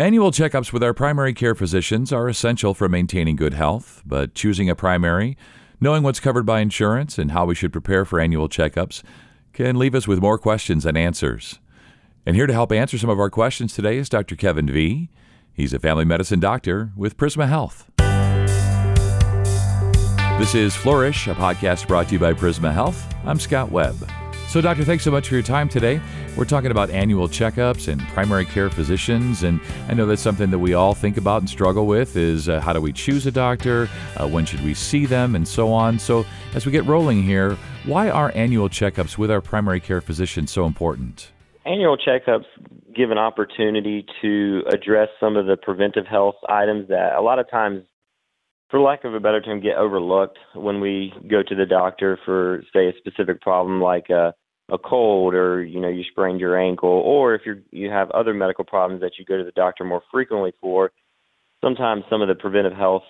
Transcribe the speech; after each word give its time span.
Annual 0.00 0.32
checkups 0.32 0.72
with 0.72 0.82
our 0.82 0.92
primary 0.92 1.32
care 1.32 1.54
physicians 1.54 2.12
are 2.12 2.28
essential 2.28 2.74
for 2.74 2.88
maintaining 2.88 3.36
good 3.36 3.54
health, 3.54 4.02
but 4.04 4.34
choosing 4.34 4.68
a 4.68 4.74
primary, 4.74 5.36
knowing 5.80 6.02
what's 6.02 6.18
covered 6.18 6.44
by 6.44 6.58
insurance, 6.58 7.16
and 7.16 7.30
how 7.30 7.44
we 7.44 7.54
should 7.54 7.70
prepare 7.70 8.04
for 8.04 8.18
annual 8.18 8.48
checkups 8.48 9.04
can 9.52 9.78
leave 9.78 9.94
us 9.94 10.08
with 10.08 10.20
more 10.20 10.36
questions 10.36 10.82
than 10.82 10.96
answers. 10.96 11.60
And 12.26 12.34
here 12.34 12.48
to 12.48 12.52
help 12.52 12.72
answer 12.72 12.98
some 12.98 13.08
of 13.08 13.20
our 13.20 13.30
questions 13.30 13.72
today 13.72 13.96
is 13.96 14.08
Dr. 14.08 14.34
Kevin 14.34 14.66
V. 14.66 15.10
He's 15.52 15.72
a 15.72 15.78
family 15.78 16.04
medicine 16.04 16.40
doctor 16.40 16.90
with 16.96 17.16
Prisma 17.16 17.46
Health. 17.46 17.88
This 20.40 20.56
is 20.56 20.74
Flourish, 20.74 21.28
a 21.28 21.34
podcast 21.34 21.86
brought 21.86 22.08
to 22.08 22.14
you 22.14 22.18
by 22.18 22.32
Prisma 22.32 22.72
Health. 22.72 23.14
I'm 23.24 23.38
Scott 23.38 23.70
Webb. 23.70 23.94
So, 24.54 24.60
Doctor, 24.60 24.84
thanks 24.84 25.02
so 25.02 25.10
much 25.10 25.26
for 25.26 25.34
your 25.34 25.42
time 25.42 25.68
today. 25.68 26.00
We're 26.36 26.44
talking 26.44 26.70
about 26.70 26.88
annual 26.88 27.26
checkups 27.26 27.88
and 27.88 28.00
primary 28.10 28.44
care 28.44 28.70
physicians, 28.70 29.42
and 29.42 29.60
I 29.88 29.94
know 29.94 30.06
that's 30.06 30.22
something 30.22 30.52
that 30.52 30.60
we 30.60 30.74
all 30.74 30.94
think 30.94 31.16
about 31.16 31.42
and 31.42 31.50
struggle 31.50 31.88
with 31.88 32.16
is 32.16 32.48
uh, 32.48 32.60
how 32.60 32.72
do 32.72 32.80
we 32.80 32.92
choose 32.92 33.26
a 33.26 33.32
doctor, 33.32 33.88
uh, 34.16 34.28
when 34.28 34.46
should 34.46 34.62
we 34.64 34.72
see 34.72 35.06
them, 35.06 35.34
and 35.34 35.48
so 35.48 35.72
on. 35.72 35.98
So, 35.98 36.24
as 36.54 36.66
we 36.66 36.70
get 36.70 36.84
rolling 36.84 37.24
here, 37.24 37.58
why 37.84 38.10
are 38.10 38.30
annual 38.36 38.68
checkups 38.68 39.18
with 39.18 39.28
our 39.28 39.40
primary 39.40 39.80
care 39.80 40.00
physician 40.00 40.46
so 40.46 40.66
important? 40.66 41.32
Annual 41.66 41.96
checkups 41.96 42.46
give 42.94 43.10
an 43.10 43.18
opportunity 43.18 44.06
to 44.22 44.62
address 44.72 45.08
some 45.18 45.36
of 45.36 45.46
the 45.46 45.56
preventive 45.56 46.06
health 46.06 46.36
items 46.48 46.86
that 46.90 47.16
a 47.16 47.20
lot 47.20 47.40
of 47.40 47.50
times 47.50 47.82
for 48.70 48.78
lack 48.78 49.02
of 49.02 49.14
a 49.14 49.20
better 49.20 49.40
term, 49.40 49.60
get 49.60 49.76
overlooked 49.76 50.38
when 50.54 50.80
we 50.80 51.12
go 51.28 51.42
to 51.42 51.56
the 51.56 51.66
doctor 51.66 52.18
for, 52.24 52.62
say, 52.72 52.88
a 52.88 52.92
specific 52.98 53.40
problem 53.40 53.80
like 53.80 54.10
a 54.10 54.32
a 54.70 54.78
cold 54.78 55.34
or 55.34 55.62
you 55.62 55.78
know 55.80 55.88
you 55.88 56.02
sprained 56.10 56.40
your 56.40 56.58
ankle 56.58 56.88
or 56.88 57.34
if 57.34 57.42
you 57.44 57.62
you 57.70 57.90
have 57.90 58.10
other 58.12 58.32
medical 58.32 58.64
problems 58.64 59.02
that 59.02 59.12
you 59.18 59.24
go 59.24 59.36
to 59.36 59.44
the 59.44 59.52
doctor 59.52 59.84
more 59.84 60.02
frequently 60.10 60.52
for 60.60 60.90
sometimes 61.62 62.02
some 62.08 62.22
of 62.22 62.28
the 62.28 62.34
preventive 62.34 62.72
health 62.72 63.02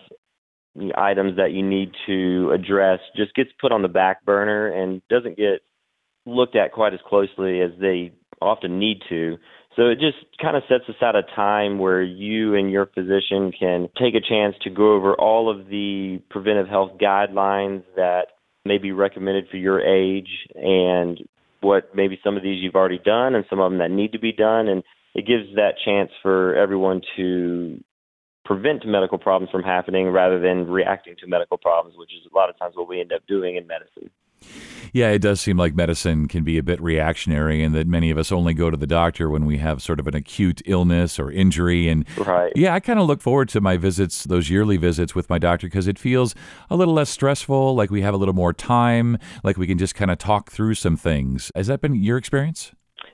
items 0.97 1.37
that 1.37 1.53
you 1.53 1.63
need 1.63 1.93
to 2.07 2.51
address 2.53 2.99
just 3.17 3.35
gets 3.35 3.51
put 3.61 3.73
on 3.73 3.83
the 3.83 3.89
back 3.89 4.25
burner 4.25 4.67
and 4.69 5.01
doesn't 5.09 5.37
get 5.37 5.61
looked 6.27 6.57
at 6.57 6.73
quite 6.73 6.95
as 6.95 7.01
closely 7.07 7.61
as 7.61 7.71
they 7.81 8.13
often 8.41 8.79
need 8.79 9.01
to. 9.09 9.37
So 9.77 9.89
it 9.89 9.99
just 9.99 10.19
kind 10.41 10.57
of 10.57 10.63
sets 10.69 10.85
us 10.89 10.97
aside 10.97 11.15
a 11.15 11.23
time 11.35 11.79
where 11.79 12.03
you 12.03 12.55
and 12.55 12.71
your 12.71 12.87
physician 12.87 13.53
can 13.59 13.89
take 14.01 14.15
a 14.15 14.21
chance 14.21 14.55
to 14.63 14.71
go 14.71 14.95
over 14.95 15.15
all 15.15 15.51
of 15.51 15.67
the 15.69 16.21
preventive 16.31 16.69
health 16.69 16.93
guidelines 17.01 17.83
that 17.97 18.27
may 18.65 18.79
be 18.79 18.93
recommended 18.93 19.47
for 19.51 19.57
your 19.57 19.81
age 19.81 20.29
and 20.55 21.21
what 21.65 21.95
maybe 21.95 22.21
some 22.23 22.37
of 22.37 22.43
these 22.43 22.63
you've 22.63 22.77
already 22.77 22.99
done 22.99 23.35
and 23.35 23.45
some 23.51 23.59
of 23.59 23.71
them 23.71 23.79
that 23.79 23.91
need 23.91 24.13
to 24.13 24.19
be 24.19 24.33
done. 24.33 24.69
And 24.69 24.83
it 25.15 25.27
gives 25.27 25.55
that 25.57 25.75
chance 25.85 26.11
for 26.23 26.55
everyone 26.55 27.01
to 27.17 27.83
prevent 28.45 28.87
medical 28.87 29.19
problems 29.19 29.51
from 29.51 29.63
happening 29.63 30.11
rather 30.11 30.39
than 30.39 30.71
reacting 30.71 31.17
to 31.21 31.27
medical 31.27 31.57
problems, 31.57 31.97
which 31.97 32.13
is 32.13 32.31
a 32.31 32.37
lot 32.37 32.51
of 32.51 32.59
times 32.59 32.77
what 32.77 32.89
we 32.89 33.01
end 33.01 33.13
up 33.13 33.27
doing 33.27 33.57
in 33.57 33.67
medicine. 33.67 34.11
Yeah, 34.95 35.11
it 35.11 35.19
does 35.19 35.41
seem 35.41 35.57
like 35.57 35.75
medicine 35.75 36.29
can 36.29 36.45
be 36.45 36.57
a 36.57 36.63
bit 36.63 36.81
reactionary, 36.81 37.65
and 37.65 37.75
that 37.75 37.89
many 37.89 38.11
of 38.11 38.17
us 38.17 38.31
only 38.31 38.55
go 38.55 38.71
to 38.71 38.77
the 38.77 38.87
doctor 38.87 39.29
when 39.29 39.45
we 39.45 39.59
have 39.59 39.83
sort 39.83 39.99
of 39.99 40.07
an 40.07 40.15
acute 40.15 40.63
illness 40.67 41.19
or 41.19 41.33
injury. 41.33 41.89
And 41.89 42.07
right. 42.17 42.53
yeah, 42.55 42.75
I 42.75 42.79
kind 42.79 43.01
of 43.01 43.07
look 43.07 43.21
forward 43.21 43.49
to 43.49 43.61
my 43.61 43.77
visits, 43.77 44.23
those 44.23 44.49
yearly 44.49 44.77
visits 44.77 45.13
with 45.13 45.29
my 45.29 45.41
doctor, 45.41 45.67
because 45.67 45.89
it 45.89 45.99
feels 45.99 46.37
a 46.71 46.77
little 46.77 46.95
less 46.95 47.11
stressful, 47.11 47.75
like 47.75 47.91
we 47.91 48.03
have 48.03 48.15
a 48.15 48.17
little 48.17 48.37
more 48.37 48.53
time, 48.53 49.19
like 49.43 49.57
we 49.57 49.67
can 49.67 49.79
just 49.79 49.97
kind 49.97 50.13
of 50.13 50.19
talk 50.19 50.53
through 50.53 50.77
some 50.77 50.97
things. 50.97 51.51
Has 51.57 51.67
that 51.67 51.81
been 51.81 51.97
your 51.97 52.17
experience? 52.17 52.71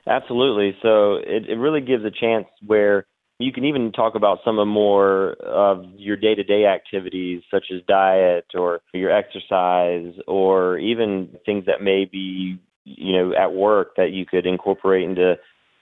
Absolutely. 0.06 0.76
So 0.82 1.14
it, 1.14 1.48
it 1.48 1.56
really 1.56 1.80
gives 1.80 2.04
a 2.04 2.10
chance 2.10 2.46
where 2.66 3.06
you 3.40 3.52
can 3.52 3.64
even 3.64 3.90
talk 3.90 4.14
about 4.14 4.38
some 4.44 4.58
of 4.58 4.68
more 4.68 5.32
of 5.42 5.84
your 5.96 6.16
day-to-day 6.16 6.66
activities 6.66 7.42
such 7.50 7.66
as 7.74 7.80
diet 7.88 8.44
or 8.54 8.80
your 8.92 9.10
exercise 9.10 10.12
or 10.28 10.78
even 10.78 11.36
things 11.46 11.64
that 11.66 11.82
may 11.82 12.04
be 12.04 12.58
you 12.84 13.12
know 13.12 13.32
at 13.34 13.52
work 13.52 13.96
that 13.96 14.10
you 14.12 14.26
could 14.26 14.46
incorporate 14.46 15.04
into 15.04 15.34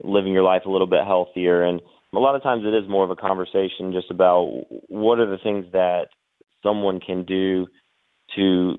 living 0.02 0.32
your 0.32 0.44
life 0.44 0.62
a 0.66 0.70
little 0.70 0.86
bit 0.86 1.04
healthier 1.04 1.64
and 1.64 1.80
a 2.14 2.18
lot 2.18 2.36
of 2.36 2.42
times 2.42 2.62
it 2.64 2.74
is 2.74 2.88
more 2.88 3.04
of 3.04 3.10
a 3.10 3.16
conversation 3.16 3.92
just 3.92 4.10
about 4.10 4.44
what 4.88 5.18
are 5.18 5.28
the 5.28 5.42
things 5.42 5.66
that 5.72 6.06
someone 6.62 7.00
can 7.00 7.24
do 7.24 7.66
to 8.36 8.76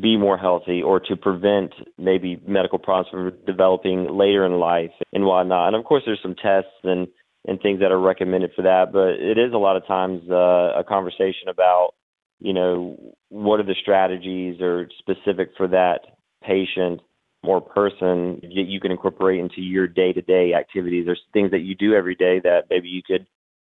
be 0.00 0.16
more 0.16 0.38
healthy 0.38 0.82
or 0.82 0.98
to 0.98 1.16
prevent 1.16 1.72
maybe 1.98 2.40
medical 2.46 2.78
problems 2.78 3.08
from 3.10 3.46
developing 3.46 4.16
later 4.16 4.44
in 4.46 4.52
life 4.52 4.90
and 5.12 5.24
whatnot. 5.24 5.68
And 5.68 5.76
of 5.76 5.84
course, 5.84 6.02
there's 6.06 6.20
some 6.22 6.34
tests 6.34 6.70
and 6.82 7.08
and 7.46 7.60
things 7.60 7.80
that 7.80 7.92
are 7.92 8.00
recommended 8.00 8.52
for 8.54 8.62
that. 8.62 8.92
But 8.92 9.20
it 9.20 9.38
is 9.38 9.52
a 9.52 9.58
lot 9.58 9.76
of 9.76 9.86
times 9.86 10.22
uh, 10.30 10.78
a 10.78 10.84
conversation 10.86 11.48
about, 11.48 11.92
you 12.40 12.52
know, 12.52 13.14
what 13.28 13.60
are 13.60 13.64
the 13.64 13.74
strategies 13.80 14.60
or 14.60 14.88
specific 14.98 15.50
for 15.56 15.68
that 15.68 16.00
patient 16.42 17.00
or 17.42 17.60
person 17.60 18.40
that 18.42 18.66
you 18.68 18.78
can 18.80 18.92
incorporate 18.92 19.40
into 19.40 19.60
your 19.60 19.88
day 19.88 20.12
to 20.12 20.22
day 20.22 20.54
activities. 20.54 21.04
There's 21.06 21.22
things 21.32 21.50
that 21.50 21.60
you 21.60 21.74
do 21.74 21.94
every 21.94 22.14
day 22.14 22.40
that 22.40 22.66
maybe 22.70 22.88
you 22.88 23.02
could 23.04 23.26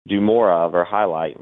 do 0.07 0.21
more 0.21 0.53
of 0.53 0.75
or 0.75 0.85
highlight. 0.85 1.39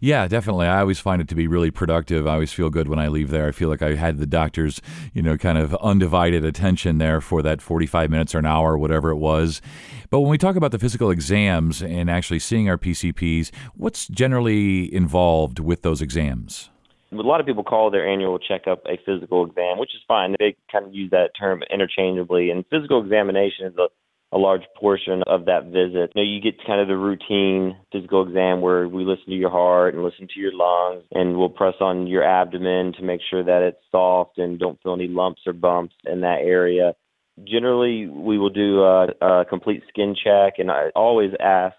Yeah, 0.00 0.26
definitely. 0.26 0.66
I 0.66 0.80
always 0.80 0.98
find 0.98 1.20
it 1.20 1.28
to 1.28 1.34
be 1.34 1.46
really 1.46 1.70
productive. 1.70 2.26
I 2.26 2.32
always 2.32 2.52
feel 2.52 2.70
good 2.70 2.88
when 2.88 2.98
I 2.98 3.08
leave 3.08 3.28
there. 3.28 3.46
I 3.46 3.52
feel 3.52 3.68
like 3.68 3.82
I 3.82 3.94
had 3.94 4.18
the 4.18 4.26
doctor's, 4.26 4.80
you 5.12 5.20
know, 5.20 5.36
kind 5.36 5.58
of 5.58 5.74
undivided 5.76 6.42
attention 6.42 6.96
there 6.96 7.20
for 7.20 7.42
that 7.42 7.60
45 7.60 8.10
minutes 8.10 8.34
or 8.34 8.38
an 8.38 8.46
hour, 8.46 8.78
whatever 8.78 9.10
it 9.10 9.16
was. 9.16 9.60
But 10.08 10.20
when 10.20 10.30
we 10.30 10.38
talk 10.38 10.56
about 10.56 10.72
the 10.72 10.78
physical 10.78 11.10
exams 11.10 11.82
and 11.82 12.08
actually 12.08 12.38
seeing 12.38 12.70
our 12.70 12.78
PCPs, 12.78 13.50
what's 13.74 14.08
generally 14.08 14.92
involved 14.94 15.58
with 15.58 15.82
those 15.82 16.00
exams? 16.00 16.70
A 17.12 17.16
lot 17.16 17.40
of 17.40 17.46
people 17.46 17.64
call 17.64 17.90
their 17.90 18.08
annual 18.08 18.38
checkup 18.38 18.82
a 18.86 18.96
physical 19.04 19.44
exam, 19.44 19.78
which 19.78 19.94
is 19.94 20.00
fine. 20.08 20.34
They 20.38 20.56
kind 20.72 20.86
of 20.86 20.94
use 20.94 21.10
that 21.10 21.32
term 21.38 21.62
interchangeably. 21.70 22.50
And 22.50 22.64
physical 22.70 23.02
examination 23.02 23.66
is 23.66 23.76
a 23.76 23.88
a 24.32 24.38
large 24.38 24.62
portion 24.78 25.22
of 25.26 25.46
that 25.46 25.66
visit. 25.66 26.12
You 26.14 26.22
know, 26.22 26.22
you 26.22 26.40
get 26.40 26.64
kind 26.64 26.80
of 26.80 26.88
the 26.88 26.96
routine 26.96 27.76
physical 27.90 28.26
exam 28.26 28.60
where 28.60 28.86
we 28.86 29.04
listen 29.04 29.26
to 29.26 29.34
your 29.34 29.50
heart 29.50 29.94
and 29.94 30.04
listen 30.04 30.28
to 30.32 30.40
your 30.40 30.52
lungs 30.54 31.04
and 31.12 31.36
we'll 31.36 31.48
press 31.48 31.74
on 31.80 32.06
your 32.06 32.22
abdomen 32.22 32.92
to 32.94 33.02
make 33.02 33.20
sure 33.28 33.42
that 33.42 33.62
it's 33.62 33.80
soft 33.90 34.38
and 34.38 34.58
don't 34.58 34.80
feel 34.82 34.94
any 34.94 35.08
lumps 35.08 35.42
or 35.46 35.52
bumps 35.52 35.94
in 36.04 36.20
that 36.20 36.38
area. 36.42 36.94
Generally, 37.42 38.06
we 38.06 38.38
will 38.38 38.50
do 38.50 38.82
a, 38.82 39.08
a 39.20 39.44
complete 39.46 39.82
skin 39.88 40.14
check 40.14 40.54
and 40.58 40.70
I 40.70 40.90
always 40.94 41.32
ask 41.40 41.74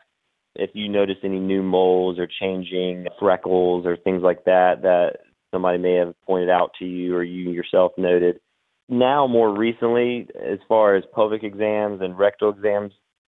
if 0.55 0.71
you 0.73 0.89
notice 0.89 1.17
any 1.23 1.39
new 1.39 1.63
moles 1.63 2.19
or 2.19 2.27
changing 2.39 3.07
freckles 3.17 3.85
or 3.85 3.95
things 3.95 4.21
like 4.21 4.43
that 4.43 4.81
that 4.81 5.19
somebody 5.51 5.77
may 5.77 5.95
have 5.95 6.13
pointed 6.25 6.49
out 6.49 6.71
to 6.79 6.85
you 6.85 7.15
or 7.15 7.23
you 7.23 7.51
yourself 7.51 7.93
noted 7.97 8.41
now 8.91 9.25
more 9.25 9.57
recently, 9.57 10.27
as 10.35 10.59
far 10.67 10.95
as 10.95 11.03
pelvic 11.15 11.43
exams 11.43 12.01
and 12.01 12.17
rectal 12.17 12.49
exams 12.49 12.91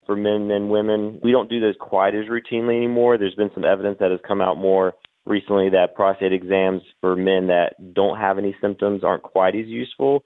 for 0.05 0.17
men 0.17 0.51
and 0.51 0.69
women, 0.69 1.21
we 1.23 1.33
don't 1.33 1.49
do 1.49 1.61
those 1.61 1.77
quite 1.81 2.15
as 2.15 2.27
routinely 2.27 2.77
anymore. 2.77 3.17
There's 3.17 3.35
been 3.35 3.53
some 3.55 3.65
evidence 3.65 3.99
that 4.01 4.11
has 4.11 4.21
come 4.27 4.41
out 4.41 4.59
more 4.59 4.95
recently 5.25 5.71
that 5.71 5.95
prostate 5.95 6.33
exams 6.33 6.83
for 7.01 7.17
men 7.17 7.47
that 7.47 7.95
don't 7.95 8.19
have 8.19 8.37
any 8.37 8.55
symptoms 8.61 9.03
aren't 9.03 9.23
quite 9.23 9.55
as 9.55 9.67
useful. 9.67 10.25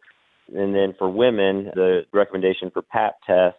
And 0.52 0.74
then 0.74 0.94
for 0.98 1.08
women, 1.08 1.70
the 1.74 2.02
recommendation 2.12 2.70
for 2.72 2.82
PAP 2.82 3.16
test, 3.26 3.56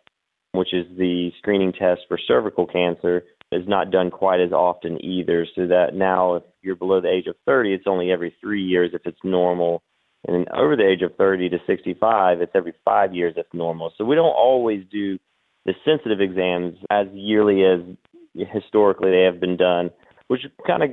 which 0.53 0.73
is 0.73 0.85
the 0.97 1.29
screening 1.37 1.71
test 1.71 2.01
for 2.07 2.17
cervical 2.27 2.65
cancer, 2.65 3.23
is 3.51 3.67
not 3.67 3.91
done 3.91 4.11
quite 4.11 4.41
as 4.41 4.51
often 4.51 5.03
either. 5.03 5.45
So 5.55 5.67
that 5.67 5.93
now, 5.93 6.35
if 6.35 6.43
you're 6.61 6.75
below 6.75 6.99
the 6.99 7.11
age 7.11 7.27
of 7.27 7.35
30, 7.45 7.73
it's 7.73 7.83
only 7.87 8.11
every 8.11 8.35
three 8.41 8.63
years 8.63 8.91
if 8.93 9.01
it's 9.05 9.19
normal 9.23 9.83
and 10.27 10.47
over 10.49 10.75
the 10.75 10.87
age 10.87 11.01
of 11.01 11.15
30 11.15 11.49
to 11.49 11.57
65, 11.65 12.41
it's 12.41 12.51
every 12.53 12.73
five 12.83 13.13
years 13.13 13.35
if 13.37 13.45
normal. 13.53 13.93
So 13.97 14.03
we 14.03 14.15
don't 14.15 14.25
always 14.25 14.83
do 14.91 15.17
the 15.65 15.73
sensitive 15.85 16.19
exams 16.19 16.77
as 16.89 17.07
yearly 17.13 17.63
as 17.63 17.79
historically 18.53 19.11
they 19.11 19.23
have 19.23 19.39
been 19.39 19.57
done, 19.57 19.91
which 20.27 20.41
kind 20.67 20.83
of 20.83 20.89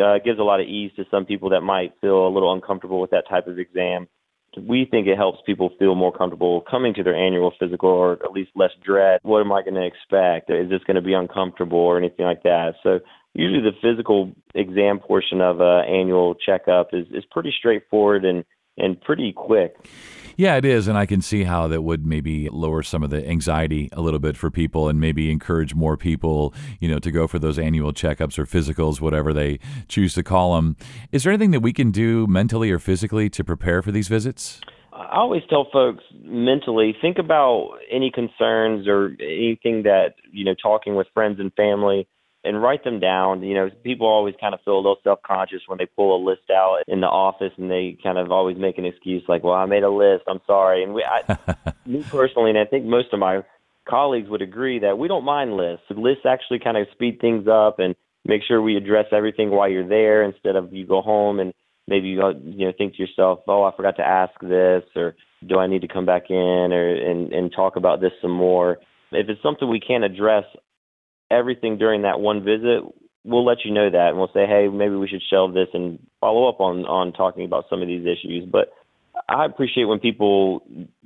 uh, 0.00 0.18
gives 0.24 0.38
a 0.38 0.42
lot 0.42 0.60
of 0.60 0.66
ease 0.66 0.90
to 0.96 1.04
some 1.10 1.26
people 1.26 1.50
that 1.50 1.60
might 1.60 1.92
feel 2.00 2.26
a 2.26 2.32
little 2.32 2.52
uncomfortable 2.52 3.00
with 3.00 3.10
that 3.10 3.28
type 3.28 3.46
of 3.46 3.58
exam. 3.58 4.08
We 4.56 4.86
think 4.90 5.06
it 5.06 5.16
helps 5.16 5.38
people 5.46 5.70
feel 5.78 5.94
more 5.94 6.12
comfortable 6.12 6.62
coming 6.70 6.92
to 6.94 7.02
their 7.02 7.16
annual 7.16 7.52
physical 7.58 7.88
or 7.88 8.12
at 8.24 8.32
least 8.32 8.50
less 8.54 8.70
dread. 8.84 9.20
What 9.22 9.40
am 9.40 9.52
I 9.52 9.62
going 9.62 9.74
to 9.74 9.86
expect? 9.86 10.50
Is 10.50 10.68
this 10.68 10.84
going 10.86 10.96
to 10.96 11.02
be 11.02 11.14
uncomfortable 11.14 11.78
or 11.78 11.96
anything 11.96 12.26
like 12.26 12.42
that? 12.42 12.74
So 12.82 13.00
usually 13.32 13.62
the 13.62 13.76
physical 13.80 14.32
exam 14.54 14.98
portion 14.98 15.40
of 15.40 15.60
an 15.60 15.84
annual 15.88 16.34
checkup 16.34 16.88
is, 16.92 17.06
is 17.12 17.24
pretty 17.30 17.52
straightforward 17.58 18.26
and 18.26 18.44
and 18.78 19.00
pretty 19.00 19.32
quick. 19.32 19.74
Yeah, 20.36 20.56
it 20.56 20.64
is. 20.64 20.88
And 20.88 20.96
I 20.96 21.06
can 21.06 21.20
see 21.20 21.44
how 21.44 21.68
that 21.68 21.82
would 21.82 22.06
maybe 22.06 22.48
lower 22.48 22.82
some 22.82 23.02
of 23.02 23.10
the 23.10 23.26
anxiety 23.28 23.88
a 23.92 24.00
little 24.00 24.20
bit 24.20 24.36
for 24.36 24.50
people 24.50 24.88
and 24.88 24.98
maybe 24.98 25.30
encourage 25.30 25.74
more 25.74 25.96
people, 25.96 26.54
you 26.80 26.88
know, 26.88 26.98
to 26.98 27.10
go 27.10 27.26
for 27.26 27.38
those 27.38 27.58
annual 27.58 27.92
checkups 27.92 28.38
or 28.38 28.46
physicals, 28.46 29.00
whatever 29.00 29.32
they 29.32 29.58
choose 29.88 30.14
to 30.14 30.22
call 30.22 30.56
them. 30.56 30.76
Is 31.12 31.24
there 31.24 31.32
anything 31.32 31.50
that 31.50 31.60
we 31.60 31.72
can 31.72 31.90
do 31.90 32.26
mentally 32.26 32.70
or 32.70 32.78
physically 32.78 33.28
to 33.30 33.44
prepare 33.44 33.82
for 33.82 33.92
these 33.92 34.08
visits? 34.08 34.60
I 34.92 35.16
always 35.16 35.42
tell 35.48 35.68
folks 35.72 36.04
mentally 36.22 36.94
think 37.00 37.18
about 37.18 37.78
any 37.90 38.10
concerns 38.10 38.86
or 38.86 39.16
anything 39.20 39.82
that, 39.82 40.14
you 40.30 40.44
know, 40.44 40.54
talking 40.54 40.94
with 40.94 41.06
friends 41.12 41.40
and 41.40 41.52
family 41.54 42.06
and 42.44 42.60
write 42.60 42.84
them 42.84 43.00
down. 43.00 43.42
You 43.42 43.54
know, 43.54 43.70
people 43.82 44.06
always 44.06 44.34
kind 44.40 44.54
of 44.54 44.60
feel 44.64 44.74
a 44.74 44.76
little 44.76 44.98
self 45.04 45.20
conscious 45.22 45.60
when 45.66 45.78
they 45.78 45.86
pull 45.86 46.16
a 46.16 46.20
list 46.24 46.50
out 46.50 46.82
in 46.88 47.00
the 47.00 47.06
office 47.06 47.52
and 47.56 47.70
they 47.70 47.96
kind 48.02 48.18
of 48.18 48.30
always 48.30 48.56
make 48.56 48.78
an 48.78 48.84
excuse 48.84 49.22
like, 49.28 49.42
well, 49.44 49.54
I 49.54 49.66
made 49.66 49.82
a 49.82 49.90
list. 49.90 50.24
I'm 50.26 50.40
sorry. 50.46 50.82
And 50.82 50.94
we, 50.94 51.04
I, 51.04 51.36
me 51.86 52.04
personally, 52.08 52.50
and 52.50 52.58
I 52.58 52.64
think 52.64 52.84
most 52.84 53.12
of 53.12 53.18
my 53.18 53.42
colleagues 53.88 54.28
would 54.28 54.42
agree 54.42 54.80
that 54.80 54.98
we 54.98 55.08
don't 55.08 55.24
mind 55.24 55.56
lists. 55.56 55.84
Lists 55.90 56.26
actually 56.26 56.60
kind 56.60 56.76
of 56.76 56.86
speed 56.92 57.20
things 57.20 57.46
up 57.48 57.78
and 57.78 57.94
make 58.24 58.42
sure 58.46 58.62
we 58.62 58.76
address 58.76 59.06
everything 59.12 59.50
while 59.50 59.68
you're 59.68 59.88
there 59.88 60.22
instead 60.22 60.56
of 60.56 60.72
you 60.72 60.86
go 60.86 61.00
home 61.00 61.40
and 61.40 61.52
maybe 61.88 62.08
you 62.08 62.22
you 62.44 62.66
know 62.66 62.72
think 62.76 62.94
to 62.94 63.02
yourself, 63.02 63.40
oh, 63.48 63.64
I 63.64 63.74
forgot 63.76 63.96
to 63.96 64.06
ask 64.06 64.32
this, 64.40 64.84
or 64.94 65.16
do 65.46 65.58
I 65.58 65.66
need 65.66 65.82
to 65.82 65.88
come 65.88 66.06
back 66.06 66.30
in 66.30 66.36
or 66.72 66.94
and 66.94 67.32
and 67.32 67.52
talk 67.52 67.76
about 67.76 68.00
this 68.00 68.12
some 68.20 68.30
more. 68.30 68.78
If 69.10 69.28
it's 69.28 69.42
something 69.42 69.68
we 69.68 69.80
can't 69.80 70.04
address 70.04 70.44
everything 71.32 71.78
during 71.78 72.02
that 72.02 72.20
one 72.20 72.44
visit, 72.44 72.82
we'll 73.24 73.44
let 73.44 73.64
you 73.64 73.72
know 73.72 73.90
that 73.90 74.08
and 74.10 74.18
we'll 74.18 74.30
say, 74.34 74.46
hey, 74.46 74.68
maybe 74.68 74.94
we 74.94 75.08
should 75.08 75.22
shelve 75.30 75.54
this 75.54 75.68
and 75.72 75.98
follow 76.20 76.48
up 76.48 76.60
on 76.60 76.84
on 76.84 77.12
talking 77.12 77.44
about 77.44 77.64
some 77.70 77.82
of 77.82 77.88
these 77.88 78.06
issues. 78.06 78.44
But 78.50 78.72
I 79.28 79.44
appreciate 79.44 79.84
when 79.84 80.00
people 80.00 80.62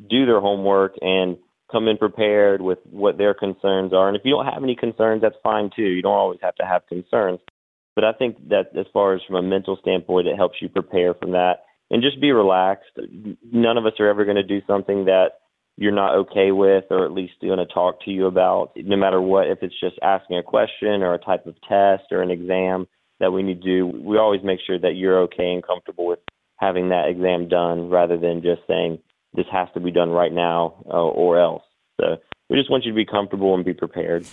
do 0.09 0.27
their 0.27 0.41
homework 0.41 0.95
and 1.01 1.37
come 1.71 1.89
in 1.89 1.99
prepared 1.99 2.61
with 2.61 2.79
what 2.91 3.19
their 3.19 3.35
concerns 3.35 3.93
are. 3.93 4.09
And 4.09 4.17
if 4.17 4.23
you 4.25 4.33
don't 4.33 4.47
have 4.47 4.63
any 4.63 4.77
concerns, 4.77 5.23
that's 5.23 5.37
fine 5.43 5.71
too. 5.75 5.83
You 5.83 6.03
don't 6.03 6.13
always 6.13 6.39
have 6.43 6.55
to 6.57 6.65
have 6.65 6.87
concerns. 6.87 7.41
But 7.95 8.05
I 8.05 8.13
think 8.13 8.49
that 8.49 8.77
as 8.79 8.87
far 8.93 9.15
as 9.15 9.23
from 9.27 9.37
a 9.37 9.43
mental 9.43 9.77
standpoint, 9.81 10.29
it 10.29 10.37
helps 10.37 10.57
you 10.61 10.69
prepare 10.69 11.15
from 11.15 11.33
that 11.33 11.65
and 11.91 12.03
just 12.03 12.21
be 12.21 12.31
relaxed. 12.31 12.91
None 13.53 13.79
of 13.79 13.87
us 13.87 13.95
are 13.99 14.09
ever 14.09 14.25
going 14.25 14.37
to 14.37 14.43
do 14.43 14.61
something 14.67 15.07
that 15.07 15.41
you're 15.77 15.93
not 15.93 16.15
okay 16.15 16.53
with 16.53 16.85
or 16.91 17.05
at 17.05 17.13
least 17.13 17.35
going 17.43 17.59
to 17.59 17.67
talk 17.67 18.03
to 18.05 18.11
you 18.11 18.27
about, 18.27 18.73
no 18.77 18.97
matter 18.97 19.21
what, 19.21 19.49
if 19.49 19.59
it's 19.63 19.79
just 19.79 19.97
asking 20.03 20.39
a 20.39 20.43
question 20.43 21.03
or 21.03 21.15
a 21.15 21.19
type 21.19 21.47
of 21.47 21.55
test 21.69 22.05
or 22.11 22.23
an 22.23 22.31
exam 22.31 22.87
that 23.21 23.33
we 23.33 23.43
need 23.43 23.63
to 23.63 23.69
do. 23.69 23.87
We 23.87 24.19
always 24.19 24.43
make 24.43 24.61
sure 24.67 24.79
that 24.79 24.97
you're 24.97 25.21
okay 25.23 25.53
and 25.53 25.67
comfortable 25.67 26.07
with 26.07 26.19
having 26.57 26.89
that 26.91 27.09
exam 27.09 27.49
done 27.49 27.91
rather 27.91 28.19
than 28.19 28.43
just 28.43 28.63
saying 28.67 28.99
this 29.35 29.47
has 29.53 29.69
to 29.75 29.81
be 29.81 29.91
done 29.91 30.11
right 30.11 30.33
now 30.33 30.83
uh, 30.87 30.97
or 30.97 31.39
else. 31.39 31.63
So 32.01 32.17
we 32.49 32.57
just 32.57 32.71
want 32.71 32.85
you 32.85 32.93
to 32.93 32.97
be 32.97 33.07
comfortable 33.07 33.55
and 33.55 33.65
be 33.65 33.75
prepared. 33.75 34.27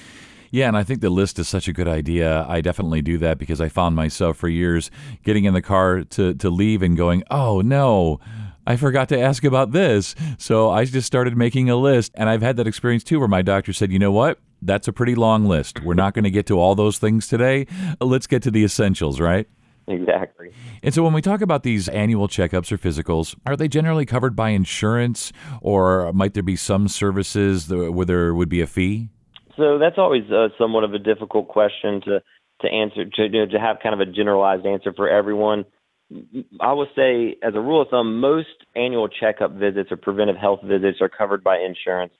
Yeah, 0.51 0.68
and 0.68 0.78
I 0.78 0.84
think 0.84 1.01
the 1.01 1.10
list 1.10 1.39
is 1.39 1.48
such 1.48 1.68
a 1.68 1.74
good 1.74 1.88
idea. 1.88 2.46
I 2.48 2.62
definitely 2.62 3.01
do 3.01 3.18
that 3.18 3.39
because 3.39 3.60
I 3.60 3.69
found 3.69 3.96
myself 3.96 4.38
for 4.38 4.48
years 4.48 4.92
getting 5.24 5.46
in 5.46 5.54
the 5.54 5.63
car 5.63 6.04
to, 6.04 6.36
to 6.36 6.50
leave 6.50 6.84
and 6.84 6.96
going, 6.96 7.24
oh 7.31 7.62
no, 7.62 8.19
I 8.65 8.75
forgot 8.75 9.10
to 9.10 9.19
ask 9.19 9.44
about 9.44 9.71
this. 9.71 10.15
So 10.38 10.69
I 10.69 10.86
just 10.86 11.07
started 11.07 11.38
making 11.38 11.69
a 11.69 11.75
list. 11.75 12.12
And 12.15 12.30
I've 12.30 12.42
had 12.42 12.57
that 12.57 12.68
experience 12.68 13.04
too 13.04 13.19
where 13.19 13.27
my 13.27 13.42
doctor 13.42 13.74
said, 13.74 13.92
you 13.92 14.00
know 14.00 14.12
what? 14.12 14.39
That's 14.62 14.88
a 14.88 14.94
pretty 14.94 15.15
long 15.15 15.45
list. 15.45 15.81
We're 15.83 15.94
not 15.94 16.13
going 16.13 16.24
to 16.24 16.31
get 16.31 16.45
to 16.48 16.60
all 16.60 16.75
those 16.75 16.98
things 16.98 17.27
today. 17.27 17.68
Let's 18.00 18.27
get 18.27 18.42
to 18.44 18.51
the 18.51 18.63
essentials, 18.63 19.19
right? 19.19 19.48
Exactly. 19.88 20.54
And 20.81 20.94
so 20.94 21.04
when 21.04 21.12
we 21.13 21.21
talk 21.21 21.42
about 21.42 21.63
these 21.63 21.89
annual 21.89 22.30
checkups 22.30 22.71
or 22.71 22.77
physicals, 22.77 23.36
are 23.45 23.57
they 23.57 23.68
generally 23.68 24.06
covered 24.06 24.36
by 24.36 24.50
insurance 24.50 25.33
or 25.62 26.13
might 26.13 26.33
there 26.33 26.44
be 26.44 26.56
some 26.56 26.88
services 26.88 27.69
where 27.69 28.06
there 28.06 28.33
would 28.33 28.50
be 28.50 28.62
a 28.62 28.68
fee? 28.68 29.10
So 29.57 29.77
that's 29.77 29.98
always 29.98 30.24
uh, 30.31 30.48
somewhat 30.57 30.83
of 30.83 30.94
a 30.94 31.00
difficult 31.00 31.48
question 31.48 32.01
to 32.06 32.21
to 32.62 32.68
answer 32.69 33.06
to 33.06 33.24
you 33.24 33.45
know, 33.45 33.51
to 33.51 33.60
have 33.60 33.77
kind 33.83 33.94
of 33.94 34.07
a 34.07 34.12
generalized 34.12 34.65
answer 34.65 34.94
for 34.94 35.10
everyone. 35.10 35.65
I 36.59 36.73
would 36.73 36.89
say, 36.95 37.38
as 37.41 37.55
a 37.55 37.59
rule 37.59 37.81
of 37.81 37.89
thumb, 37.89 38.19
most 38.19 38.47
annual 38.75 39.07
checkup 39.07 39.53
visits 39.53 39.91
or 39.91 39.97
preventive 39.97 40.35
health 40.35 40.59
visits 40.63 41.00
are 41.01 41.09
covered 41.09 41.44
by 41.44 41.57
insurance. 41.57 42.13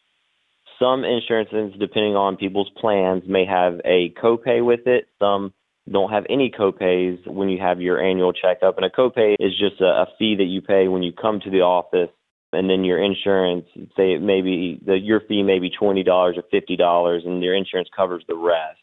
Some 0.80 1.04
insurances, 1.04 1.80
depending 1.80 2.16
on 2.16 2.38
people's 2.38 2.72
plans, 2.80 3.24
may 3.28 3.46
have 3.46 3.80
a 3.86 4.14
copay 4.22 4.66
with 4.66 4.88
it. 4.88 5.08
Some 5.20 5.54
don't 5.92 6.12
have 6.12 6.26
any 6.30 6.50
copays 6.50 7.26
when 7.28 7.50
you 7.50 7.60
have 7.60 7.82
your 7.82 8.02
annual 8.02 8.34
checkup. 8.34 8.78
And 8.78 8.86
a 8.86 8.90
copay 8.90 9.36
is 9.40 9.52
just 9.60 9.82
a, 9.82 9.86
a 9.86 10.08
fee 10.18 10.36
that 10.38 10.46
you 10.46 10.62
pay 10.62 10.88
when 10.88 11.04
you 11.04 11.12
come 11.12 11.40
to 11.42 11.50
the 11.50 11.62
office 11.62 12.10
and 12.54 12.70
then 12.70 12.84
your 12.84 13.04
insurance 13.04 13.66
say 13.98 14.14
it 14.14 14.22
maybe 14.22 14.80
the 14.86 14.98
your 14.98 15.22
fee 15.22 15.44
may 15.44 15.60
be 15.60 15.70
twenty 15.70 16.04
dollars 16.04 16.38
or 16.38 16.44
fifty 16.52 16.76
dollars 16.76 17.24
and 17.26 17.44
your 17.44 17.56
insurance 17.56 17.90
covers 17.96 18.24
the 18.28 18.36
rest 18.36 18.80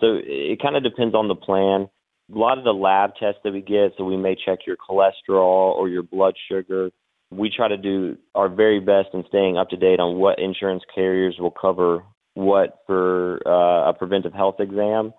so 0.00 0.18
it 0.22 0.60
kind 0.60 0.76
of 0.76 0.82
depends 0.82 1.14
on 1.14 1.28
the 1.28 1.34
plan 1.34 1.88
a 2.32 2.38
lot 2.38 2.58
of 2.58 2.64
the 2.64 2.72
lab 2.72 3.12
tests 3.18 3.40
that 3.44 3.52
we 3.52 3.60
get 3.60 3.92
so 3.96 4.04
we 4.04 4.16
may 4.16 4.34
check 4.34 4.60
your 4.66 4.76
cholesterol 4.76 5.74
or 5.76 5.88
your 5.88 6.02
blood 6.02 6.34
sugar. 6.50 6.90
We 7.30 7.50
try 7.54 7.68
to 7.68 7.76
do 7.76 8.18
our 8.34 8.48
very 8.48 8.80
best 8.80 9.08
in 9.14 9.24
staying 9.28 9.56
up 9.56 9.70
to 9.70 9.76
date 9.76 10.00
on 10.00 10.18
what 10.18 10.38
insurance 10.38 10.82
carriers 10.94 11.36
will 11.38 11.50
cover 11.50 12.02
what 12.34 12.78
for 12.86 13.40
uh, 13.46 13.90
a 13.90 13.94
preventive 13.94 14.32
health 14.32 14.56
exam. 14.58 15.12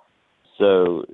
So 0.57 1.05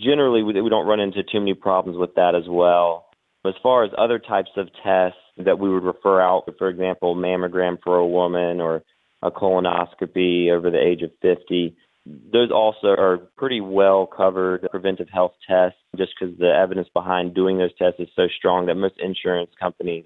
generally 0.00 0.42
we, 0.42 0.60
we 0.60 0.70
don't 0.70 0.86
run 0.86 1.00
into 1.00 1.22
too 1.22 1.40
many 1.40 1.54
problems 1.54 1.98
with 1.98 2.14
that 2.14 2.34
as 2.34 2.48
well. 2.48 3.06
As 3.44 3.54
far 3.62 3.84
as 3.84 3.92
other 3.96 4.18
types 4.18 4.50
of 4.56 4.68
tests 4.84 5.18
that 5.38 5.58
we 5.58 5.72
would 5.72 5.84
refer 5.84 6.20
out, 6.20 6.48
for 6.58 6.68
example, 6.68 7.14
mammogram 7.14 7.78
for 7.82 7.96
a 7.96 8.06
woman 8.06 8.60
or 8.60 8.82
a 9.22 9.30
colonoscopy 9.30 10.50
over 10.50 10.70
the 10.70 10.80
age 10.80 11.02
of 11.02 11.10
50, 11.22 11.76
those 12.32 12.50
also 12.52 12.88
are 12.88 13.18
pretty 13.36 13.60
well 13.60 14.06
covered 14.06 14.66
preventive 14.70 15.08
health 15.12 15.32
tests 15.48 15.78
just 15.96 16.12
because 16.18 16.36
the 16.38 16.52
evidence 16.52 16.88
behind 16.94 17.34
doing 17.34 17.58
those 17.58 17.74
tests 17.76 17.98
is 17.98 18.08
so 18.14 18.28
strong 18.38 18.66
that 18.66 18.76
most 18.76 18.94
insurance 18.98 19.50
companies 19.58 20.04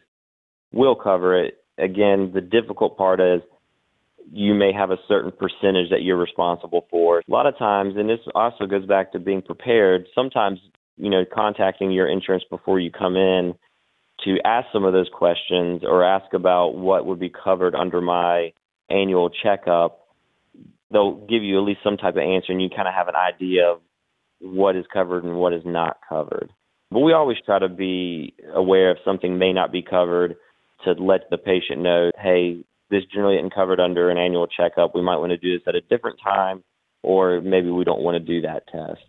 will 0.73 0.95
cover 0.95 1.45
it. 1.45 1.59
Again, 1.79 2.33
the 2.35 2.41
difficult 2.41 2.97
part 2.97 3.21
is 3.21 3.43
you 4.33 4.55
may 4.55 4.73
have 4.73 4.91
a 4.91 4.99
certain 5.09 5.33
percentage 5.33 5.91
that 5.91 6.03
you're 6.03 6.17
responsible 6.17 6.87
for. 6.91 7.19
A 7.19 7.23
lot 7.29 7.47
of 7.47 7.59
times, 7.59 7.95
and 7.97 8.09
this 8.09 8.21
also 8.35 8.67
goes 8.67 8.87
back 8.87 9.13
to 9.13 9.19
being 9.19 9.43
prepared, 9.43 10.07
sometimes 10.15 10.61
you 11.01 11.09
know, 11.09 11.25
contacting 11.25 11.91
your 11.91 12.09
insurance 12.09 12.45
before 12.51 12.79
you 12.79 12.91
come 12.91 13.17
in 13.17 13.55
to 14.25 14.37
ask 14.45 14.67
some 14.71 14.85
of 14.85 14.93
those 14.93 15.09
questions 15.13 15.83
or 15.83 16.05
ask 16.05 16.35
about 16.35 16.75
what 16.75 17.07
would 17.07 17.19
be 17.19 17.31
covered 17.31 17.75
under 17.75 18.03
my 18.03 18.53
annual 18.91 19.31
checkup, 19.31 20.00
they'll 20.93 21.27
give 21.27 21.43
you 21.43 21.59
at 21.59 21.65
least 21.65 21.81
some 21.85 21.97
type 21.97 22.17
of 22.17 22.23
answer 22.23 22.53
and 22.53 22.63
you 22.63 22.69
kind 22.69 22.89
of 22.89 22.95
have 22.95 23.09
an 23.09 23.15
idea 23.15 23.71
of 23.71 23.81
what 24.41 24.77
is 24.77 24.85
covered 24.93 25.25
and 25.25 25.37
what 25.37 25.53
is 25.53 25.63
not 25.65 25.99
covered. 26.09 26.51
But 26.91 27.01
we 27.01 27.13
always 27.13 27.39
try 27.45 27.59
to 27.59 27.69
be 27.69 28.35
aware 28.55 28.91
if 28.91 28.99
something 29.05 29.39
may 29.39 29.53
not 29.53 29.71
be 29.71 29.83
covered 29.83 30.37
to 30.85 30.93
let 30.93 31.31
the 31.31 31.39
patient 31.39 31.81
know, 31.81 32.11
hey, 32.21 32.65
this 32.91 33.05
generally 33.13 33.37
isn't 33.37 33.55
covered 33.55 33.79
under 33.79 34.11
an 34.11 34.19
annual 34.19 34.47
checkup. 34.47 34.95
We 34.95 35.03
might 35.03 35.19
want 35.19 35.31
to 35.31 35.37
do 35.37 35.57
this 35.57 35.63
at 35.69 35.77
a 35.77 35.81
different 35.83 36.19
time, 36.23 36.65
or 37.03 37.41
maybe 37.41 37.71
we 37.71 37.85
don't 37.85 38.03
want 38.03 38.17
to 38.17 38.21
do 38.21 38.41
that 38.41 38.67
test. 38.67 39.05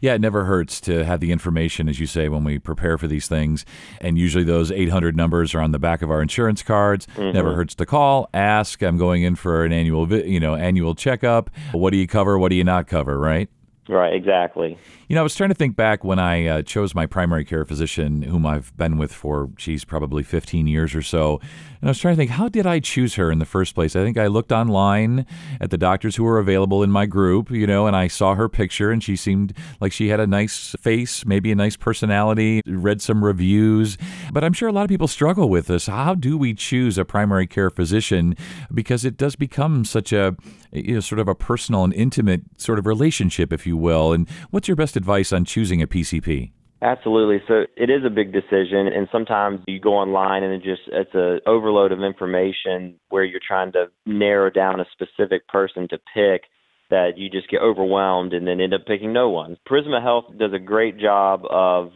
Yeah, 0.00 0.14
it 0.14 0.20
never 0.20 0.44
hurts 0.44 0.80
to 0.82 1.04
have 1.04 1.20
the 1.20 1.32
information, 1.32 1.88
as 1.88 1.98
you 1.98 2.06
say, 2.06 2.28
when 2.28 2.44
we 2.44 2.58
prepare 2.58 2.98
for 2.98 3.06
these 3.06 3.28
things. 3.28 3.64
And 4.00 4.18
usually 4.18 4.44
those 4.44 4.70
800 4.70 5.16
numbers 5.16 5.54
are 5.54 5.60
on 5.60 5.72
the 5.72 5.78
back 5.78 6.02
of 6.02 6.10
our 6.10 6.22
insurance 6.22 6.62
cards. 6.62 7.06
Mm-hmm. 7.16 7.32
Never 7.32 7.54
hurts 7.54 7.74
to 7.76 7.86
call, 7.86 8.28
ask. 8.32 8.82
I'm 8.82 8.98
going 8.98 9.22
in 9.22 9.34
for 9.34 9.64
an 9.64 9.72
annual, 9.72 10.10
you 10.12 10.40
know, 10.40 10.54
annual 10.54 10.94
checkup. 10.94 11.50
What 11.72 11.90
do 11.90 11.96
you 11.96 12.06
cover? 12.06 12.38
What 12.38 12.50
do 12.50 12.56
you 12.56 12.64
not 12.64 12.86
cover? 12.86 13.18
Right. 13.18 13.48
Right, 13.90 14.14
exactly. 14.14 14.78
You 15.08 15.16
know, 15.16 15.22
I 15.22 15.24
was 15.24 15.34
trying 15.34 15.48
to 15.48 15.54
think 15.56 15.74
back 15.74 16.04
when 16.04 16.20
I 16.20 16.46
uh, 16.46 16.62
chose 16.62 16.94
my 16.94 17.06
primary 17.06 17.44
care 17.44 17.64
physician, 17.64 18.22
whom 18.22 18.46
I've 18.46 18.76
been 18.76 18.98
with 18.98 19.12
for, 19.12 19.50
geez, 19.56 19.84
probably 19.84 20.22
15 20.22 20.68
years 20.68 20.94
or 20.94 21.02
so. 21.02 21.40
And 21.80 21.88
I 21.88 21.90
was 21.90 21.98
trying 21.98 22.14
to 22.14 22.16
think, 22.16 22.30
how 22.30 22.48
did 22.48 22.66
I 22.66 22.78
choose 22.78 23.16
her 23.16 23.32
in 23.32 23.40
the 23.40 23.44
first 23.44 23.74
place? 23.74 23.96
I 23.96 24.04
think 24.04 24.16
I 24.16 24.28
looked 24.28 24.52
online 24.52 25.26
at 25.60 25.70
the 25.70 25.78
doctors 25.78 26.14
who 26.14 26.22
were 26.22 26.38
available 26.38 26.84
in 26.84 26.92
my 26.92 27.06
group, 27.06 27.50
you 27.50 27.66
know, 27.66 27.88
and 27.88 27.96
I 27.96 28.06
saw 28.06 28.36
her 28.36 28.48
picture 28.48 28.92
and 28.92 29.02
she 29.02 29.16
seemed 29.16 29.54
like 29.80 29.90
she 29.90 30.08
had 30.08 30.20
a 30.20 30.26
nice 30.28 30.76
face, 30.78 31.26
maybe 31.26 31.50
a 31.50 31.56
nice 31.56 31.76
personality, 31.76 32.60
read 32.64 33.02
some 33.02 33.24
reviews. 33.24 33.98
But 34.32 34.44
I'm 34.44 34.52
sure 34.52 34.68
a 34.68 34.72
lot 34.72 34.84
of 34.84 34.90
people 34.90 35.08
struggle 35.08 35.48
with 35.48 35.66
this. 35.66 35.86
How 35.86 36.14
do 36.14 36.38
we 36.38 36.54
choose 36.54 36.98
a 36.98 37.04
primary 37.04 37.48
care 37.48 37.70
physician? 37.70 38.36
Because 38.72 39.04
it 39.04 39.16
does 39.16 39.34
become 39.34 39.84
such 39.84 40.12
a, 40.12 40.36
you 40.70 40.94
know, 40.94 41.00
sort 41.00 41.18
of 41.18 41.26
a 41.26 41.34
personal 41.34 41.82
and 41.82 41.94
intimate 41.94 42.42
sort 42.58 42.78
of 42.78 42.86
relationship, 42.86 43.52
if 43.52 43.66
you 43.66 43.76
will. 43.80 44.12
And 44.12 44.28
what's 44.50 44.68
your 44.68 44.76
best 44.76 44.96
advice 44.96 45.32
on 45.32 45.44
choosing 45.44 45.82
a 45.82 45.86
PCP? 45.86 46.52
Absolutely. 46.82 47.42
So 47.46 47.64
it 47.76 47.90
is 47.90 48.04
a 48.06 48.10
big 48.10 48.32
decision, 48.32 48.86
and 48.86 49.06
sometimes 49.12 49.60
you 49.66 49.78
go 49.78 49.94
online 49.94 50.42
and 50.42 50.54
it 50.54 50.62
just 50.62 50.82
it's 50.86 51.14
a 51.14 51.38
overload 51.46 51.92
of 51.92 52.02
information 52.02 52.98
where 53.10 53.22
you're 53.22 53.40
trying 53.46 53.72
to 53.72 53.86
narrow 54.06 54.48
down 54.48 54.80
a 54.80 54.86
specific 54.92 55.46
person 55.48 55.88
to 55.88 55.98
pick 56.14 56.44
that 56.88 57.18
you 57.18 57.28
just 57.28 57.50
get 57.50 57.60
overwhelmed 57.60 58.32
and 58.32 58.46
then 58.46 58.60
end 58.60 58.72
up 58.72 58.86
picking 58.86 59.12
no 59.12 59.28
one. 59.28 59.58
Prisma 59.68 60.02
Health 60.02 60.24
does 60.38 60.52
a 60.54 60.58
great 60.58 60.98
job 60.98 61.42
of 61.48 61.90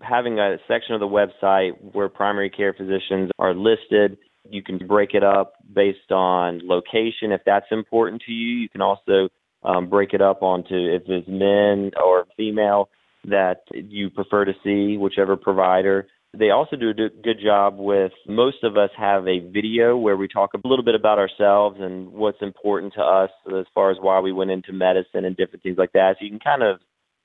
having 0.00 0.38
a 0.38 0.56
section 0.66 0.94
of 0.94 1.00
the 1.00 1.06
website 1.06 1.72
where 1.92 2.08
primary 2.08 2.50
care 2.50 2.72
physicians 2.72 3.30
are 3.38 3.54
listed. 3.54 4.16
You 4.48 4.62
can 4.62 4.78
break 4.78 5.10
it 5.12 5.22
up 5.22 5.54
based 5.72 6.10
on 6.10 6.60
location 6.64 7.32
if 7.32 7.42
that's 7.44 7.66
important 7.70 8.22
to 8.26 8.32
you. 8.32 8.56
You 8.56 8.68
can 8.68 8.80
also 8.80 9.28
um, 9.62 9.88
break 9.88 10.12
it 10.12 10.22
up 10.22 10.42
onto 10.42 10.74
if 10.74 11.02
it's 11.06 11.28
men 11.28 11.90
or 12.02 12.26
female 12.36 12.88
that 13.24 13.62
you 13.72 14.10
prefer 14.10 14.44
to 14.44 14.52
see, 14.64 14.96
whichever 14.96 15.36
provider. 15.36 16.06
They 16.36 16.50
also 16.50 16.76
do 16.76 16.90
a 16.90 16.94
good 16.94 17.40
job 17.42 17.76
with 17.78 18.12
most 18.26 18.62
of 18.62 18.76
us 18.76 18.90
have 18.96 19.26
a 19.26 19.40
video 19.40 19.96
where 19.96 20.16
we 20.16 20.28
talk 20.28 20.50
a 20.54 20.68
little 20.68 20.84
bit 20.84 20.94
about 20.94 21.18
ourselves 21.18 21.78
and 21.80 22.12
what's 22.12 22.42
important 22.42 22.94
to 22.94 23.02
us 23.02 23.30
as 23.48 23.64
far 23.74 23.90
as 23.90 23.96
why 24.00 24.20
we 24.20 24.32
went 24.32 24.50
into 24.50 24.72
medicine 24.72 25.24
and 25.24 25.36
different 25.36 25.62
things 25.62 25.78
like 25.78 25.92
that. 25.92 26.16
So 26.18 26.24
you 26.24 26.30
can 26.30 26.40
kind 26.40 26.62
of 26.62 26.80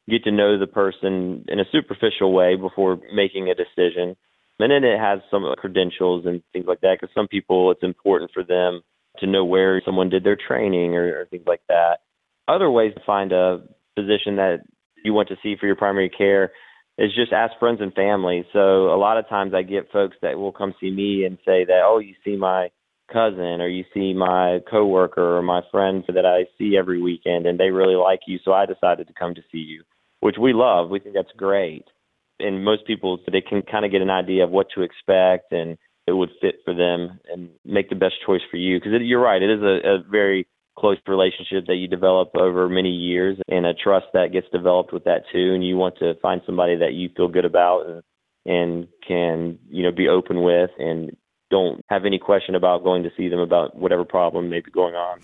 get 0.09 0.23
to 0.23 0.31
know 0.31 0.57
the 0.57 0.67
person 0.67 1.45
in 1.47 1.59
a 1.59 1.65
superficial 1.71 2.33
way 2.33 2.55
before 2.55 2.99
making 3.13 3.49
a 3.49 3.55
decision. 3.55 4.15
And 4.59 4.71
then 4.71 4.83
it 4.83 4.99
has 4.99 5.19
some 5.29 5.43
credentials 5.57 6.25
and 6.25 6.41
things 6.53 6.65
like 6.67 6.81
that 6.81 6.97
because 6.99 7.13
some 7.13 7.27
people 7.27 7.71
it's 7.71 7.83
important 7.83 8.31
for 8.33 8.43
them 8.43 8.81
to 9.19 9.27
know 9.27 9.43
where 9.43 9.81
someone 9.85 10.09
did 10.09 10.23
their 10.23 10.37
training 10.37 10.95
or, 10.95 11.21
or 11.21 11.25
things 11.25 11.43
like 11.45 11.61
that. 11.67 11.99
Other 12.47 12.69
ways 12.69 12.93
to 12.95 13.01
find 13.05 13.31
a 13.31 13.63
physician 13.95 14.35
that 14.37 14.57
you 15.03 15.13
want 15.13 15.29
to 15.29 15.35
see 15.43 15.55
for 15.59 15.65
your 15.65 15.75
primary 15.75 16.09
care 16.09 16.51
is 16.97 17.13
just 17.15 17.33
ask 17.33 17.53
friends 17.59 17.79
and 17.81 17.93
family. 17.93 18.45
So 18.53 18.93
a 18.93 18.97
lot 18.97 19.17
of 19.17 19.27
times 19.27 19.53
I 19.53 19.63
get 19.63 19.91
folks 19.91 20.17
that 20.21 20.37
will 20.37 20.51
come 20.51 20.73
see 20.79 20.91
me 20.91 21.25
and 21.25 21.37
say 21.39 21.65
that, 21.65 21.81
oh, 21.83 21.99
you 21.99 22.15
see 22.23 22.37
my 22.37 22.69
cousin 23.11 23.61
or 23.61 23.67
you 23.67 23.83
see 23.93 24.13
my 24.13 24.59
coworker 24.69 25.37
or 25.37 25.41
my 25.41 25.61
friend 25.71 26.03
that 26.07 26.25
I 26.25 26.45
see 26.57 26.77
every 26.77 27.01
weekend 27.01 27.45
and 27.45 27.59
they 27.59 27.69
really 27.69 27.95
like 27.95 28.21
you, 28.27 28.39
so 28.43 28.53
I 28.53 28.65
decided 28.65 29.07
to 29.07 29.13
come 29.13 29.35
to 29.35 29.41
see 29.51 29.59
you, 29.59 29.83
which 30.21 30.35
we 30.39 30.53
love. 30.53 30.89
We 30.89 30.99
think 30.99 31.15
that's 31.15 31.31
great. 31.35 31.85
And 32.39 32.63
most 32.63 32.85
people 32.85 33.19
they 33.31 33.41
can 33.41 33.61
kind 33.61 33.85
of 33.85 33.91
get 33.91 34.01
an 34.01 34.09
idea 34.09 34.43
of 34.43 34.49
what 34.49 34.67
to 34.75 34.81
expect 34.81 35.51
and 35.51 35.77
it 36.07 36.11
would 36.11 36.29
fit 36.41 36.55
for 36.65 36.73
them 36.73 37.19
and 37.31 37.49
make 37.63 37.89
the 37.89 37.95
best 37.95 38.15
choice 38.25 38.41
for 38.51 38.57
you 38.57 38.77
because 38.77 38.91
you're 39.01 39.21
right, 39.21 39.41
it 39.41 39.49
is 39.49 39.61
a, 39.61 39.95
a 39.95 40.03
very 40.09 40.47
close 40.77 40.97
relationship 41.07 41.65
that 41.67 41.75
you 41.75 41.87
develop 41.87 42.31
over 42.35 42.67
many 42.67 42.89
years 42.89 43.37
and 43.47 43.65
a 43.65 43.73
trust 43.73 44.07
that 44.13 44.31
gets 44.31 44.47
developed 44.51 44.91
with 44.91 45.03
that 45.03 45.23
too 45.31 45.53
and 45.53 45.65
you 45.65 45.77
want 45.77 45.97
to 45.99 46.13
find 46.21 46.41
somebody 46.45 46.77
that 46.77 46.93
you 46.93 47.09
feel 47.15 47.27
good 47.27 47.45
about 47.45 47.85
and 47.87 48.03
and 48.45 48.87
can 49.07 49.59
you 49.69 49.83
know 49.83 49.91
be 49.91 50.07
open 50.07 50.41
with 50.41 50.71
and 50.79 51.15
don't 51.49 51.81
have 51.89 52.05
any 52.05 52.17
question 52.17 52.55
about 52.55 52.83
going 52.83 53.03
to 53.03 53.11
see 53.15 53.29
them 53.29 53.39
about 53.39 53.75
whatever 53.75 54.03
problem 54.03 54.49
may 54.49 54.59
be 54.59 54.71
going 54.71 54.95
on 54.95 55.19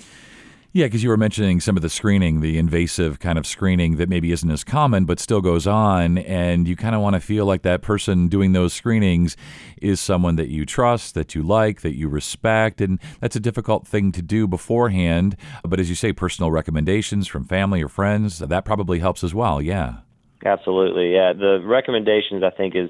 yeah, 0.71 0.85
because 0.85 1.03
you 1.03 1.09
were 1.09 1.17
mentioning 1.17 1.59
some 1.59 1.75
of 1.75 1.81
the 1.81 1.89
screening, 1.89 2.41
the 2.41 2.57
invasive 2.59 3.19
kind 3.19 3.39
of 3.39 3.47
screening 3.47 3.97
that 3.97 4.07
maybe 4.07 4.31
isn't 4.31 4.51
as 4.51 4.63
common 4.63 5.05
but 5.05 5.19
still 5.19 5.41
goes 5.41 5.65
on. 5.65 6.19
And 6.19 6.67
you 6.67 6.75
kind 6.75 6.93
of 6.93 7.01
want 7.01 7.15
to 7.15 7.19
feel 7.19 7.45
like 7.45 7.63
that 7.63 7.81
person 7.81 8.27
doing 8.27 8.51
those 8.53 8.71
screenings 8.71 9.35
is 9.81 9.99
someone 9.99 10.35
that 10.35 10.49
you 10.49 10.65
trust, 10.65 11.15
that 11.15 11.33
you 11.33 11.41
like, 11.41 11.81
that 11.81 11.95
you 11.95 12.07
respect. 12.07 12.81
And 12.81 12.99
that's 13.19 13.35
a 13.35 13.39
difficult 13.39 13.87
thing 13.87 14.11
to 14.11 14.21
do 14.21 14.47
beforehand. 14.47 15.35
But 15.63 15.79
as 15.79 15.89
you 15.89 15.95
say, 15.95 16.13
personal 16.13 16.51
recommendations 16.51 17.27
from 17.27 17.45
family 17.45 17.81
or 17.81 17.89
friends, 17.89 18.39
that 18.39 18.63
probably 18.63 18.99
helps 18.99 19.23
as 19.23 19.33
well. 19.33 19.61
Yeah. 19.61 19.97
Absolutely. 20.45 21.13
Yeah. 21.13 21.33
The 21.33 21.61
recommendations, 21.65 22.43
I 22.43 22.51
think, 22.55 22.75
is 22.75 22.89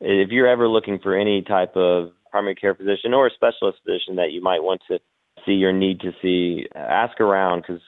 if 0.00 0.30
you're 0.30 0.48
ever 0.48 0.68
looking 0.68 0.98
for 0.98 1.14
any 1.14 1.42
type 1.42 1.76
of 1.76 2.12
primary 2.30 2.54
care 2.54 2.74
physician 2.74 3.12
or 3.12 3.26
a 3.26 3.30
specialist 3.30 3.78
physician 3.84 4.16
that 4.16 4.32
you 4.32 4.40
might 4.40 4.62
want 4.62 4.80
to 4.88 4.98
see 5.46 5.64
or 5.64 5.72
need 5.72 6.00
to 6.00 6.12
see, 6.22 6.66
ask 6.74 7.20
around 7.20 7.62
because 7.62 7.82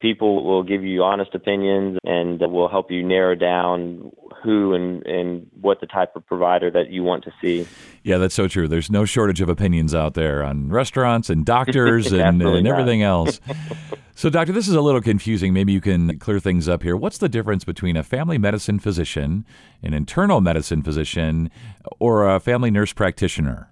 people 0.00 0.44
will 0.44 0.62
give 0.62 0.84
you 0.84 1.02
honest 1.02 1.34
opinions 1.34 1.98
and 2.04 2.38
will 2.40 2.68
help 2.68 2.90
you 2.90 3.02
narrow 3.02 3.34
down 3.34 4.12
who 4.42 4.74
and, 4.74 5.04
and 5.06 5.46
what 5.62 5.80
the 5.80 5.86
type 5.86 6.14
of 6.14 6.26
provider 6.26 6.70
that 6.70 6.90
you 6.90 7.02
want 7.02 7.24
to 7.24 7.32
see. 7.40 7.66
Yeah, 8.02 8.18
that's 8.18 8.34
so 8.34 8.46
true. 8.46 8.68
There's 8.68 8.90
no 8.90 9.06
shortage 9.06 9.40
of 9.40 9.48
opinions 9.48 9.94
out 9.94 10.12
there 10.12 10.42
on 10.42 10.68
restaurants 10.68 11.30
and 11.30 11.46
doctors 11.46 12.12
and, 12.12 12.42
and 12.42 12.68
everything 12.68 13.02
else. 13.02 13.40
so, 14.14 14.28
doctor, 14.28 14.52
this 14.52 14.68
is 14.68 14.74
a 14.74 14.82
little 14.82 15.00
confusing. 15.00 15.54
Maybe 15.54 15.72
you 15.72 15.80
can 15.80 16.18
clear 16.18 16.38
things 16.38 16.68
up 16.68 16.82
here. 16.82 16.96
What's 16.98 17.16
the 17.16 17.30
difference 17.30 17.64
between 17.64 17.96
a 17.96 18.02
family 18.02 18.36
medicine 18.36 18.78
physician, 18.78 19.46
an 19.82 19.94
internal 19.94 20.42
medicine 20.42 20.82
physician, 20.82 21.50
or 21.98 22.28
a 22.28 22.38
family 22.38 22.70
nurse 22.70 22.92
practitioner? 22.92 23.70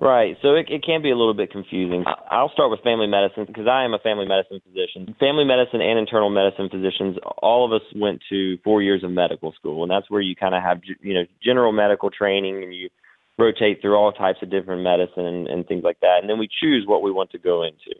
Right. 0.00 0.36
So 0.42 0.54
it, 0.54 0.66
it 0.68 0.84
can 0.84 1.02
be 1.02 1.10
a 1.10 1.16
little 1.16 1.34
bit 1.34 1.52
confusing. 1.52 2.04
I'll 2.30 2.50
start 2.50 2.70
with 2.70 2.80
family 2.82 3.06
medicine 3.06 3.44
because 3.46 3.66
I 3.66 3.84
am 3.84 3.94
a 3.94 3.98
family 3.98 4.26
medicine 4.26 4.60
physician. 4.66 5.14
Family 5.20 5.44
medicine 5.44 5.80
and 5.80 5.98
internal 5.98 6.30
medicine 6.30 6.68
physicians, 6.68 7.16
all 7.38 7.64
of 7.64 7.72
us 7.72 7.86
went 7.94 8.20
to 8.28 8.58
four 8.64 8.82
years 8.82 9.04
of 9.04 9.10
medical 9.10 9.52
school, 9.52 9.82
and 9.82 9.90
that's 9.90 10.10
where 10.10 10.20
you 10.20 10.34
kind 10.34 10.54
of 10.54 10.62
have 10.62 10.80
you 11.00 11.14
know 11.14 11.24
general 11.42 11.72
medical 11.72 12.10
training 12.10 12.62
and 12.62 12.74
you 12.74 12.90
rotate 13.38 13.80
through 13.80 13.94
all 13.94 14.12
types 14.12 14.38
of 14.42 14.50
different 14.50 14.82
medicine 14.82 15.26
and, 15.26 15.46
and 15.48 15.66
things 15.66 15.84
like 15.84 16.00
that, 16.00 16.18
and 16.20 16.28
then 16.28 16.38
we 16.38 16.48
choose 16.60 16.84
what 16.86 17.02
we 17.02 17.10
want 17.10 17.30
to 17.30 17.38
go 17.38 17.62
into. 17.62 17.98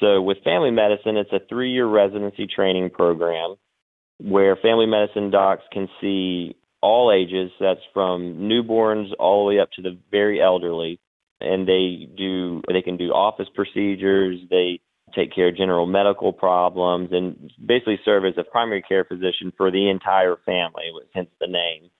So 0.00 0.22
with 0.22 0.38
family 0.44 0.70
medicine, 0.70 1.16
it's 1.16 1.32
a 1.32 1.40
three-year 1.48 1.86
residency 1.86 2.46
training 2.46 2.90
program 2.90 3.56
where 4.18 4.56
family 4.56 4.86
medicine 4.86 5.30
docs 5.30 5.64
can 5.72 5.88
see 6.00 6.56
all 6.80 7.12
ages. 7.12 7.50
That's 7.60 7.80
from 7.92 8.48
newborns 8.50 9.10
all 9.18 9.44
the 9.44 9.54
way 9.54 9.60
up 9.60 9.70
to 9.72 9.82
the 9.82 9.98
very 10.10 10.40
elderly 10.40 11.00
and 11.40 11.68
they 11.68 12.08
do 12.16 12.62
they 12.72 12.82
can 12.82 12.96
do 12.96 13.10
office 13.10 13.48
procedures 13.54 14.38
they 14.50 14.80
take 15.14 15.34
care 15.34 15.48
of 15.48 15.56
general 15.56 15.86
medical 15.86 16.32
problems 16.32 17.08
and 17.12 17.50
basically 17.64 17.98
serve 18.04 18.24
as 18.24 18.34
a 18.36 18.44
primary 18.44 18.82
care 18.82 19.04
physician 19.04 19.52
for 19.56 19.70
the 19.70 19.88
entire 19.88 20.36
family 20.44 20.90
hence 21.14 21.30
the 21.40 21.46
name. 21.46 21.90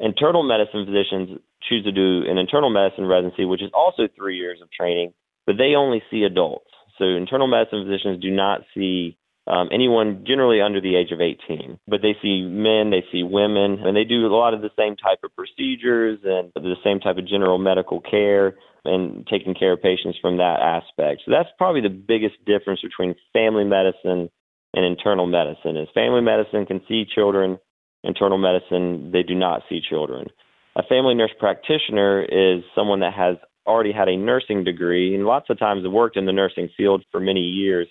Internal 0.00 0.42
medicine 0.42 0.84
physicians 0.84 1.38
choose 1.68 1.84
to 1.84 1.92
do 1.92 2.28
an 2.28 2.38
internal 2.38 2.70
medicine 2.70 3.06
residency 3.06 3.44
which 3.44 3.62
is 3.62 3.70
also 3.74 4.08
three 4.16 4.36
years 4.36 4.60
of 4.62 4.70
training 4.70 5.12
but 5.46 5.56
they 5.58 5.74
only 5.76 6.02
see 6.10 6.22
adults. 6.22 6.70
So 6.98 7.04
internal 7.04 7.46
medicine 7.46 7.84
physicians 7.84 8.22
do 8.22 8.30
not 8.30 8.62
see 8.74 9.18
um, 9.46 9.68
anyone 9.72 10.24
generally 10.26 10.60
under 10.60 10.80
the 10.80 10.94
age 10.96 11.10
of 11.10 11.20
18. 11.20 11.78
But 11.88 12.00
they 12.02 12.14
see 12.22 12.42
men, 12.42 12.90
they 12.90 13.04
see 13.10 13.22
women, 13.22 13.78
and 13.84 13.96
they 13.96 14.04
do 14.04 14.26
a 14.26 14.34
lot 14.34 14.54
of 14.54 14.62
the 14.62 14.70
same 14.78 14.96
type 14.96 15.18
of 15.24 15.34
procedures 15.34 16.20
and 16.24 16.52
the 16.54 16.76
same 16.84 17.00
type 17.00 17.18
of 17.18 17.26
general 17.26 17.58
medical 17.58 18.00
care 18.00 18.54
and 18.84 19.26
taking 19.26 19.54
care 19.54 19.72
of 19.72 19.82
patients 19.82 20.18
from 20.20 20.38
that 20.38 20.60
aspect. 20.60 21.22
So 21.24 21.32
that's 21.32 21.48
probably 21.58 21.80
the 21.80 21.88
biggest 21.88 22.34
difference 22.46 22.80
between 22.82 23.14
family 23.32 23.64
medicine 23.64 24.30
and 24.74 24.84
internal 24.84 25.26
medicine 25.26 25.76
is 25.76 25.88
family 25.92 26.22
medicine 26.22 26.64
can 26.66 26.80
see 26.88 27.04
children, 27.04 27.58
internal 28.04 28.38
medicine 28.38 29.10
they 29.12 29.22
do 29.22 29.34
not 29.34 29.62
see 29.68 29.80
children. 29.88 30.28
A 30.76 30.82
family 30.82 31.14
nurse 31.14 31.32
practitioner 31.38 32.22
is 32.22 32.64
someone 32.74 33.00
that 33.00 33.12
has 33.12 33.36
already 33.66 33.92
had 33.92 34.08
a 34.08 34.16
nursing 34.16 34.64
degree 34.64 35.14
and 35.14 35.24
lots 35.24 35.50
of 35.50 35.58
times 35.58 35.84
have 35.84 35.92
worked 35.92 36.16
in 36.16 36.26
the 36.26 36.32
nursing 36.32 36.68
field 36.76 37.04
for 37.12 37.20
many 37.20 37.40
years 37.40 37.86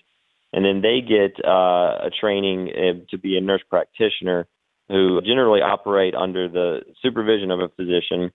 and 0.54 0.66
then 0.66 0.82
they 0.82 1.02
get 1.02 1.44
uh, 1.46 2.08
a 2.08 2.10
training 2.20 2.70
uh, 2.70 3.06
to 3.10 3.18
be 3.18 3.38
a 3.38 3.42
nurse 3.42 3.64
practitioner 3.70 4.48
who 4.90 5.22
generally 5.22 5.62
operate 5.62 6.16
under 6.16 6.50
the 6.50 6.82
supervision 7.02 7.52
of 7.52 7.60
a 7.60 7.70
physician 7.70 8.32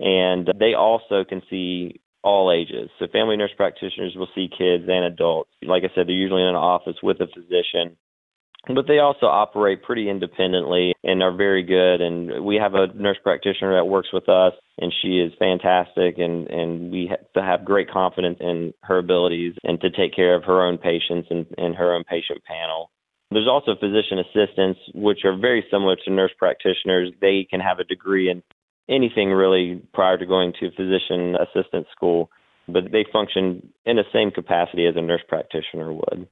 and 0.00 0.50
they 0.58 0.74
also 0.74 1.24
can 1.28 1.42
see 1.48 2.00
all 2.24 2.52
ages. 2.52 2.90
So 2.98 3.06
family 3.12 3.36
nurse 3.36 3.52
practitioners 3.56 4.14
will 4.16 4.28
see 4.34 4.48
kids 4.48 4.84
and 4.88 5.04
adults. 5.04 5.50
Like 5.62 5.82
I 5.84 5.94
said, 5.94 6.06
they're 6.06 6.14
usually 6.14 6.42
in 6.42 6.48
an 6.48 6.54
office 6.54 6.96
with 7.02 7.20
a 7.20 7.26
physician 7.26 7.96
but 8.68 8.86
they 8.86 8.98
also 8.98 9.26
operate 9.26 9.82
pretty 9.82 10.08
independently 10.08 10.94
and 11.02 11.22
are 11.22 11.34
very 11.34 11.62
good. 11.62 12.00
And 12.00 12.44
we 12.44 12.56
have 12.56 12.74
a 12.74 12.86
nurse 12.94 13.18
practitioner 13.22 13.74
that 13.74 13.86
works 13.86 14.08
with 14.12 14.28
us, 14.28 14.52
and 14.78 14.92
she 15.02 15.18
is 15.18 15.32
fantastic. 15.38 16.18
And 16.18 16.48
and 16.48 16.92
we 16.92 17.10
have 17.10 17.44
have 17.44 17.64
great 17.64 17.90
confidence 17.90 18.38
in 18.40 18.72
her 18.82 18.98
abilities 18.98 19.54
and 19.64 19.80
to 19.80 19.90
take 19.90 20.14
care 20.14 20.34
of 20.34 20.44
her 20.44 20.64
own 20.64 20.78
patients 20.78 21.28
and, 21.30 21.46
and 21.58 21.74
her 21.74 21.94
own 21.94 22.04
patient 22.04 22.42
panel. 22.44 22.90
There's 23.32 23.48
also 23.48 23.74
physician 23.74 24.18
assistants, 24.18 24.78
which 24.94 25.20
are 25.24 25.36
very 25.36 25.64
similar 25.70 25.96
to 26.04 26.10
nurse 26.10 26.32
practitioners. 26.38 27.12
They 27.20 27.46
can 27.48 27.60
have 27.60 27.78
a 27.78 27.84
degree 27.84 28.30
in 28.30 28.42
anything 28.88 29.30
really 29.30 29.82
prior 29.94 30.18
to 30.18 30.26
going 30.26 30.52
to 30.60 30.70
physician 30.72 31.36
assistant 31.36 31.86
school, 31.90 32.30
but 32.68 32.92
they 32.92 33.04
function 33.12 33.72
in 33.84 33.96
the 33.96 34.04
same 34.12 34.30
capacity 34.30 34.86
as 34.86 34.94
a 34.96 35.02
nurse 35.02 35.22
practitioner 35.28 35.92
would. 35.92 36.28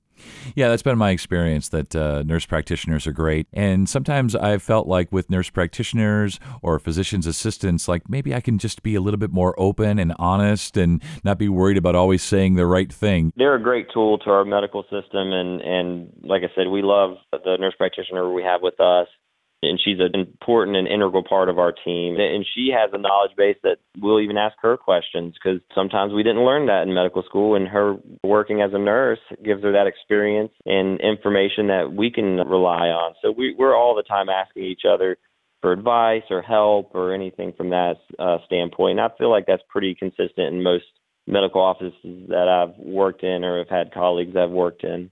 Yeah, 0.54 0.68
that's 0.68 0.82
been 0.82 0.98
my 0.98 1.10
experience 1.10 1.70
that 1.70 1.96
uh, 1.96 2.22
nurse 2.24 2.44
practitioners 2.46 3.06
are 3.06 3.12
great. 3.12 3.46
And 3.52 3.88
sometimes 3.88 4.36
I've 4.36 4.62
felt 4.62 4.86
like 4.86 5.10
with 5.10 5.30
nurse 5.30 5.50
practitioners 5.50 6.38
or 6.62 6.78
physician's 6.78 7.26
assistants, 7.26 7.88
like 7.88 8.08
maybe 8.08 8.34
I 8.34 8.40
can 8.40 8.58
just 8.58 8.82
be 8.82 8.94
a 8.94 9.00
little 9.00 9.18
bit 9.18 9.30
more 9.30 9.58
open 9.58 9.98
and 9.98 10.14
honest 10.18 10.76
and 10.76 11.02
not 11.24 11.38
be 11.38 11.48
worried 11.48 11.78
about 11.78 11.94
always 11.94 12.22
saying 12.22 12.54
the 12.54 12.66
right 12.66 12.92
thing. 12.92 13.32
They're 13.36 13.54
a 13.54 13.62
great 13.62 13.86
tool 13.92 14.18
to 14.18 14.30
our 14.30 14.44
medical 14.44 14.82
system. 14.84 15.32
And, 15.32 15.60
and 15.62 16.12
like 16.22 16.42
I 16.42 16.54
said, 16.54 16.68
we 16.68 16.82
love 16.82 17.16
the 17.32 17.56
nurse 17.58 17.74
practitioner 17.76 18.30
we 18.32 18.42
have 18.42 18.60
with 18.62 18.78
us 18.80 19.08
and 19.62 19.78
she's 19.82 19.98
an 20.00 20.18
important 20.18 20.76
and 20.76 20.88
integral 20.88 21.22
part 21.22 21.48
of 21.48 21.58
our 21.58 21.72
team. 21.72 22.16
And 22.18 22.46
she 22.54 22.72
has 22.74 22.90
a 22.92 22.98
knowledge 22.98 23.32
base 23.36 23.56
that 23.62 23.76
we'll 23.98 24.20
even 24.20 24.38
ask 24.38 24.56
her 24.62 24.76
questions 24.76 25.34
because 25.34 25.60
sometimes 25.74 26.12
we 26.12 26.22
didn't 26.22 26.44
learn 26.44 26.66
that 26.66 26.82
in 26.82 26.94
medical 26.94 27.22
school. 27.22 27.56
And 27.56 27.68
her 27.68 27.96
working 28.24 28.62
as 28.62 28.70
a 28.72 28.78
nurse 28.78 29.18
gives 29.44 29.62
her 29.62 29.72
that 29.72 29.86
experience 29.86 30.52
and 30.64 31.00
information 31.00 31.66
that 31.68 31.92
we 31.94 32.10
can 32.10 32.36
rely 32.36 32.88
on. 32.88 33.14
So 33.22 33.32
we, 33.36 33.54
we're 33.58 33.76
all 33.76 33.94
the 33.94 34.02
time 34.02 34.28
asking 34.30 34.64
each 34.64 34.82
other 34.90 35.18
for 35.60 35.72
advice 35.72 36.22
or 36.30 36.40
help 36.40 36.94
or 36.94 37.14
anything 37.14 37.52
from 37.54 37.68
that 37.70 37.96
uh, 38.18 38.38
standpoint. 38.46 38.98
And 38.98 39.00
I 39.00 39.14
feel 39.18 39.30
like 39.30 39.44
that's 39.46 39.62
pretty 39.68 39.94
consistent 39.94 40.54
in 40.54 40.62
most 40.62 40.84
medical 41.26 41.60
offices 41.60 42.28
that 42.28 42.48
I've 42.48 42.78
worked 42.78 43.22
in 43.22 43.44
or 43.44 43.58
have 43.58 43.68
had 43.68 43.92
colleagues 43.92 44.36
I've 44.36 44.50
worked 44.50 44.84
in. 44.84 45.10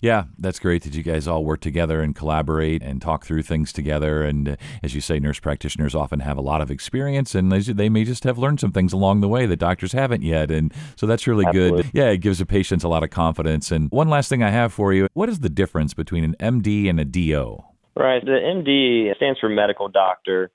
Yeah, 0.00 0.24
that's 0.38 0.58
great 0.58 0.82
that 0.82 0.94
you 0.94 1.02
guys 1.02 1.26
all 1.26 1.44
work 1.44 1.60
together 1.60 2.00
and 2.00 2.14
collaborate 2.14 2.82
and 2.82 3.00
talk 3.00 3.24
through 3.24 3.42
things 3.42 3.72
together. 3.72 4.22
And 4.22 4.50
uh, 4.50 4.56
as 4.82 4.94
you 4.94 5.00
say, 5.00 5.18
nurse 5.18 5.40
practitioners 5.40 5.94
often 5.94 6.20
have 6.20 6.36
a 6.36 6.42
lot 6.42 6.60
of 6.60 6.70
experience 6.70 7.34
and 7.34 7.50
they 7.50 7.88
may 7.88 8.04
just 8.04 8.24
have 8.24 8.38
learned 8.38 8.60
some 8.60 8.72
things 8.72 8.92
along 8.92 9.20
the 9.20 9.28
way 9.28 9.46
that 9.46 9.56
doctors 9.56 9.92
haven't 9.92 10.22
yet. 10.22 10.50
And 10.50 10.72
so 10.96 11.06
that's 11.06 11.26
really 11.26 11.46
Absolutely. 11.46 11.82
good. 11.82 11.90
Yeah, 11.94 12.10
it 12.10 12.18
gives 12.18 12.38
the 12.38 12.46
patients 12.46 12.84
a 12.84 12.88
lot 12.88 13.02
of 13.02 13.10
confidence. 13.10 13.70
And 13.70 13.90
one 13.90 14.08
last 14.08 14.28
thing 14.28 14.42
I 14.42 14.50
have 14.50 14.72
for 14.72 14.92
you 14.92 15.08
what 15.14 15.28
is 15.28 15.40
the 15.40 15.48
difference 15.48 15.94
between 15.94 16.24
an 16.24 16.36
MD 16.40 16.88
and 16.90 17.00
a 17.00 17.04
DO? 17.04 17.64
Right. 17.96 18.22
The 18.24 18.32
MD 18.32 19.16
stands 19.16 19.40
for 19.40 19.48
medical 19.48 19.88
doctor, 19.88 20.50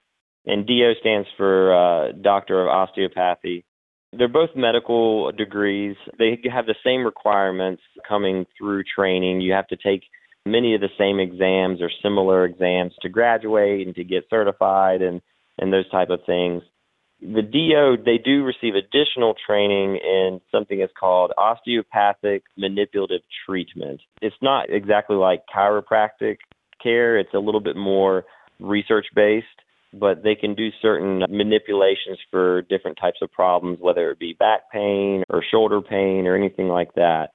and 0.46 0.68
DO 0.68 0.94
stands 1.00 1.28
for 1.38 1.74
uh, 1.74 2.12
doctor 2.12 2.62
of 2.62 2.68
osteopathy. 2.68 3.66
They're 4.14 4.28
both 4.28 4.50
medical 4.56 5.32
degrees. 5.32 5.96
They 6.20 6.38
have 6.52 6.66
the 6.66 6.76
same 6.84 7.06
requirements 7.06 7.82
coming 8.08 8.46
through 8.58 8.84
training. 8.96 9.42
You 9.42 9.54
have 9.54 9.68
to 9.68 9.78
take 9.78 10.04
many 10.46 10.76
of 10.76 10.82
the 10.82 10.90
same 10.98 11.20
exams 11.20 11.82
or 11.82 11.90
similar 12.02 12.46
exams 12.46 12.94
to 13.02 13.10
graduate 13.10 13.86
and 13.86 13.96
to 13.96 14.04
get 14.04 14.26
certified 14.30 15.02
and, 15.02 15.22
and 15.58 15.72
those 15.72 15.90
type 15.90 16.10
of 16.10 16.20
things. 16.26 16.64
The 17.22 17.44
DO, 17.44 18.04
they 18.04 18.18
do 18.18 18.44
receive 18.44 18.74
additional 18.74 19.36
training 19.46 19.98
in 19.98 20.42
something 20.52 20.80
that's 20.80 20.92
called 21.00 21.32
osteopathic 21.38 22.44
manipulative 22.58 23.22
treatment. 23.46 24.02
It's 24.22 24.36
not 24.42 24.72
exactly 24.72 25.16
like 25.16 25.44
chiropractic 25.56 26.38
care, 26.82 27.20
it's 27.20 27.34
a 27.36 27.40
little 27.40 27.62
bit 27.62 27.76
more 27.76 28.26
research 28.60 29.06
based 29.16 29.46
but 29.94 30.24
they 30.24 30.36
can 30.36 30.56
do 30.56 30.70
certain 30.82 31.20
manipulations 31.30 32.18
for 32.30 32.62
different 32.64 32.98
types 33.00 33.20
of 33.22 33.32
problems, 33.32 33.80
whether 33.82 34.12
it 34.12 34.20
be 34.20 34.34
back 34.34 34.72
pain 34.72 35.24
or 35.30 35.44
shoulder 35.50 35.82
pain 35.82 36.28
or 36.28 36.36
anything 36.36 36.68
like 36.68 36.94
that. 36.96 37.30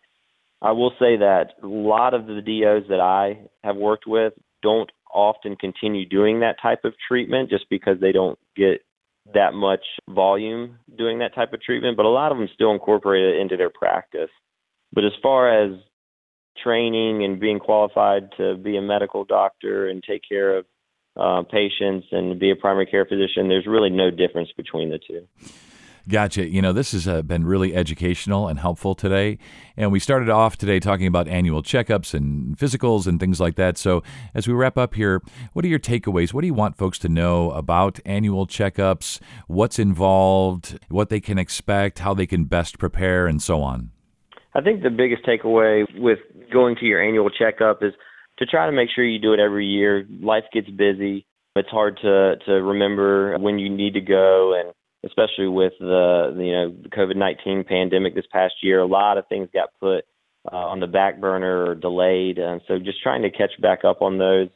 I 0.63 0.73
will 0.73 0.93
say 0.99 1.17
that 1.19 1.49
a 1.63 1.67
lot 1.67 2.15
of 2.15 2.27
the 2.27 2.41
DOs 2.41 2.89
that 2.89 3.01
I 3.01 3.49
have 3.63 3.77
worked 3.77 4.07
with 4.07 4.33
don't 4.63 4.91
often 5.13 5.57
continue 5.57 6.07
doing 6.07 6.41
that 6.41 6.57
type 6.61 6.85
of 6.85 6.95
treatment 7.09 7.51
just 7.51 7.67
because 7.69 8.01
they 8.01 8.13
don't 8.13 8.39
get 8.57 8.81
that 9.35 9.53
much 9.53 9.85
volume 10.09 10.79
doing 10.97 11.19
that 11.19 11.35
type 11.35 11.53
of 11.53 11.61
treatment, 11.61 11.97
but 11.97 12.07
a 12.07 12.11
lot 12.11 12.33
of 12.33 12.39
them 12.39 12.49
still 12.55 12.73
incorporate 12.73 13.35
it 13.35 13.41
into 13.41 13.57
their 13.57 13.71
practice. 13.71 14.31
But 14.93 15.05
as 15.05 15.13
far 15.23 15.65
as 15.65 15.79
training 16.63 17.25
and 17.25 17.41
being 17.41 17.59
qualified 17.59 18.31
to 18.39 18.57
be 18.57 18.77
a 18.77 18.83
medical 18.83 19.25
doctor 19.25 19.89
and 19.89 20.03
take 20.03 20.23
care 20.27 20.57
of 20.57 20.65
uh, 21.17 21.43
patients 21.43 22.07
and 22.13 22.39
be 22.39 22.51
a 22.51 22.57
primary 22.57 22.87
care 22.87 23.05
physician, 23.05 23.49
there's 23.49 23.67
really 23.67 23.91
no 23.91 24.11
difference 24.11 24.51
between 24.57 24.91
the 24.91 24.99
two. 24.99 25.27
Gotcha. 26.09 26.49
You 26.49 26.63
know, 26.63 26.73
this 26.73 26.93
has 26.93 27.09
uh, 27.09 27.23
been 27.23 27.45
really 27.45 27.75
educational 27.75 28.47
and 28.47 28.61
helpful 28.61 28.95
today. 28.95 29.39
And 29.77 29.91
we 29.91 29.99
started 29.99 30.29
off 30.29 30.57
today 30.57 30.79
talking 30.79 31.09
about 31.09 31.27
annual 31.27 31.65
checkups 31.65 32.15
and 32.15 32.57
physicals 32.57 33.09
and 33.09 33.19
things 33.19 33.41
like 33.41 33.57
that. 33.57 33.77
So, 33.77 34.05
as 34.33 34.47
we 34.47 34.55
wrap 34.55 34.79
up 34.79 34.95
here, 34.95 35.21
what 35.53 35.65
are 35.65 35.69
your 35.69 35.81
takeaways? 35.81 36.33
What 36.33 36.43
do 36.43 36.47
you 36.47 36.55
want 36.55 36.77
folks 36.77 37.01
to 37.01 37.09
know 37.09 37.51
about 37.51 37.99
annual 38.05 38.47
checkups? 38.47 39.19
What's 39.49 39.81
involved? 39.81 40.79
What 40.91 41.09
they 41.09 41.19
can 41.19 41.39
expect? 41.39 41.99
How 41.99 42.15
they 42.15 42.27
can 42.27 42.45
best 42.45 42.79
prepare? 42.79 43.27
And 43.27 43.43
so 43.43 43.61
on? 43.61 43.91
I 44.55 44.61
think 44.61 44.85
the 44.85 44.91
biggest 44.91 45.25
takeaway 45.27 45.85
with 45.99 46.21
going 46.53 46.77
to 46.77 46.87
your 46.87 47.03
annual 47.03 47.31
checkup 47.31 47.83
is 47.83 47.95
to 48.39 48.47
try 48.47 48.67
to 48.67 48.73
make 48.73 48.89
sure 48.95 49.05
you 49.05 49.19
do 49.19 49.33
it 49.33 49.41
every 49.41 49.67
year. 49.67 50.07
Life 50.21 50.45
gets 50.53 50.69
busy. 50.69 51.27
It's 51.55 51.69
hard 51.69 51.99
to 52.03 52.37
to 52.47 52.53
remember 52.53 53.39
when 53.39 53.59
you 53.59 53.71
need 53.71 53.95
to 53.95 54.01
go, 54.01 54.55
and 54.61 54.75
especially 55.05 55.49
with 55.49 55.73
the 55.81 56.35
you 56.37 56.53
know 56.53 56.77
the 56.83 56.91
COVID 56.91 57.17
nineteen 57.17 57.65
pandemic 57.65 58.15
this 58.15 58.27
past 58.31 58.55
year, 58.63 58.81
a 58.81 58.87
lot 58.87 59.17
of 59.17 59.27
things 59.29 59.49
got 59.55 59.71
put 59.81 60.05
uh, 60.53 60.57
on 60.57 60.81
the 60.81 60.87
back 60.87 61.21
burner 61.21 61.65
or 61.67 61.75
delayed, 61.75 62.39
and 62.39 62.61
so 62.69 62.79
just 62.79 63.03
trying 63.03 63.23
to 63.23 63.31
catch 63.31 63.59
back 63.61 63.85
up 63.85 64.03
on 64.03 64.19
those. 64.19 64.49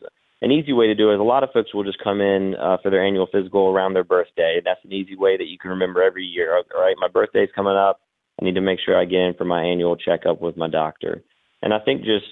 An 0.42 0.52
easy 0.52 0.72
way 0.72 0.86
to 0.86 0.94
do 0.94 1.10
it 1.10 1.14
is 1.14 1.20
a 1.20 1.24
lot 1.24 1.44
of 1.44 1.50
folks 1.52 1.74
will 1.74 1.84
just 1.84 2.02
come 2.02 2.22
in 2.22 2.54
uh, 2.54 2.78
for 2.82 2.90
their 2.90 3.04
annual 3.04 3.28
physical 3.30 3.68
around 3.68 3.92
their 3.92 4.04
birthday. 4.04 4.60
That's 4.64 4.82
an 4.84 4.92
easy 4.92 5.14
way 5.14 5.36
that 5.36 5.48
you 5.48 5.58
can 5.58 5.70
remember 5.70 6.02
every 6.02 6.24
year. 6.24 6.56
All 6.56 6.80
right, 6.80 6.96
my 6.98 7.08
birthday's 7.08 7.50
coming 7.54 7.76
up. 7.76 8.00
I 8.40 8.46
need 8.46 8.54
to 8.54 8.62
make 8.62 8.78
sure 8.84 8.98
I 8.98 9.04
get 9.04 9.20
in 9.20 9.34
for 9.36 9.44
my 9.44 9.62
annual 9.62 9.96
checkup 9.96 10.40
with 10.40 10.56
my 10.56 10.68
doctor. 10.68 11.22
And 11.60 11.74
I 11.74 11.78
think 11.78 12.04
just 12.04 12.24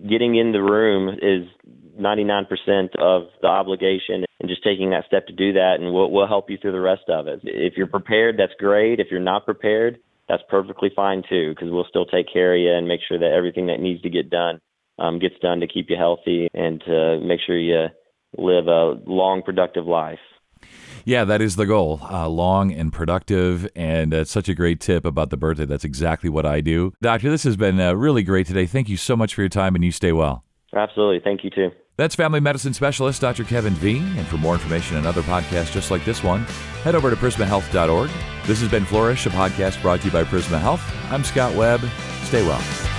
getting 0.00 0.36
in 0.36 0.52
the 0.52 0.62
room 0.62 1.08
is 1.08 1.48
99% 2.00 2.46
of 2.98 3.28
the 3.40 3.48
obligation 3.48 4.24
and 4.40 4.48
just 4.48 4.64
taking 4.64 4.90
that 4.90 5.04
step 5.06 5.26
to 5.26 5.32
do 5.32 5.52
that 5.52 5.76
and 5.78 5.92
we'll, 5.92 6.10
we'll 6.10 6.26
help 6.26 6.50
you 6.50 6.58
through 6.60 6.72
the 6.72 6.80
rest 6.80 7.02
of 7.08 7.26
it. 7.26 7.40
If 7.44 7.74
you're 7.76 7.86
prepared, 7.86 8.36
that's 8.38 8.54
great. 8.58 9.00
If 9.00 9.08
you're 9.10 9.20
not 9.20 9.44
prepared, 9.44 9.98
that's 10.28 10.42
perfectly 10.48 10.90
fine 10.94 11.22
too 11.28 11.50
because 11.54 11.68
we'll 11.70 11.86
still 11.88 12.06
take 12.06 12.32
care 12.32 12.54
of 12.54 12.60
you 12.60 12.72
and 12.72 12.88
make 12.88 13.00
sure 13.06 13.18
that 13.18 13.32
everything 13.36 13.66
that 13.66 13.80
needs 13.80 14.02
to 14.02 14.10
get 14.10 14.30
done 14.30 14.60
um, 14.98 15.18
gets 15.18 15.34
done 15.42 15.60
to 15.60 15.66
keep 15.66 15.86
you 15.90 15.96
healthy 15.96 16.48
and 16.54 16.80
to 16.86 17.20
make 17.20 17.40
sure 17.46 17.58
you 17.58 17.86
live 18.38 18.66
a 18.66 18.94
long, 19.06 19.42
productive 19.44 19.84
life. 19.84 20.18
Yeah, 21.04 21.24
that 21.24 21.40
is 21.40 21.56
the 21.56 21.66
goal. 21.66 22.00
Uh, 22.10 22.28
long 22.28 22.72
and 22.72 22.92
productive. 22.92 23.68
And 23.74 24.12
it's 24.14 24.30
such 24.30 24.48
a 24.48 24.54
great 24.54 24.80
tip 24.80 25.04
about 25.04 25.30
the 25.30 25.36
birthday. 25.36 25.64
That's 25.64 25.84
exactly 25.84 26.30
what 26.30 26.46
I 26.46 26.60
do. 26.60 26.92
Doctor, 27.00 27.30
this 27.30 27.44
has 27.44 27.56
been 27.56 27.80
uh, 27.80 27.94
really 27.94 28.22
great 28.22 28.46
today. 28.46 28.66
Thank 28.66 28.88
you 28.88 28.96
so 28.96 29.16
much 29.16 29.34
for 29.34 29.42
your 29.42 29.48
time 29.48 29.74
and 29.74 29.84
you 29.84 29.92
stay 29.92 30.12
well. 30.12 30.44
Absolutely. 30.74 31.20
Thank 31.20 31.44
you 31.44 31.50
too. 31.50 31.70
That's 31.98 32.14
family 32.14 32.40
medicine 32.40 32.72
specialist 32.72 33.20
Dr. 33.20 33.44
Kevin 33.44 33.74
V. 33.74 33.98
And 33.98 34.26
for 34.26 34.38
more 34.38 34.54
information 34.54 34.96
and 34.96 35.06
other 35.06 35.22
podcasts 35.22 35.72
just 35.72 35.90
like 35.90 36.04
this 36.04 36.22
one, 36.22 36.44
head 36.82 36.94
over 36.94 37.10
to 37.10 37.16
prismahealth.org. 37.16 38.10
This 38.46 38.60
has 38.60 38.70
been 38.70 38.84
Flourish, 38.84 39.26
a 39.26 39.30
podcast 39.30 39.80
brought 39.82 40.00
to 40.00 40.06
you 40.06 40.12
by 40.12 40.24
Prisma 40.24 40.58
Health. 40.58 40.82
I'm 41.12 41.22
Scott 41.22 41.54
Webb. 41.54 41.80
Stay 42.24 42.42
well. 42.42 42.91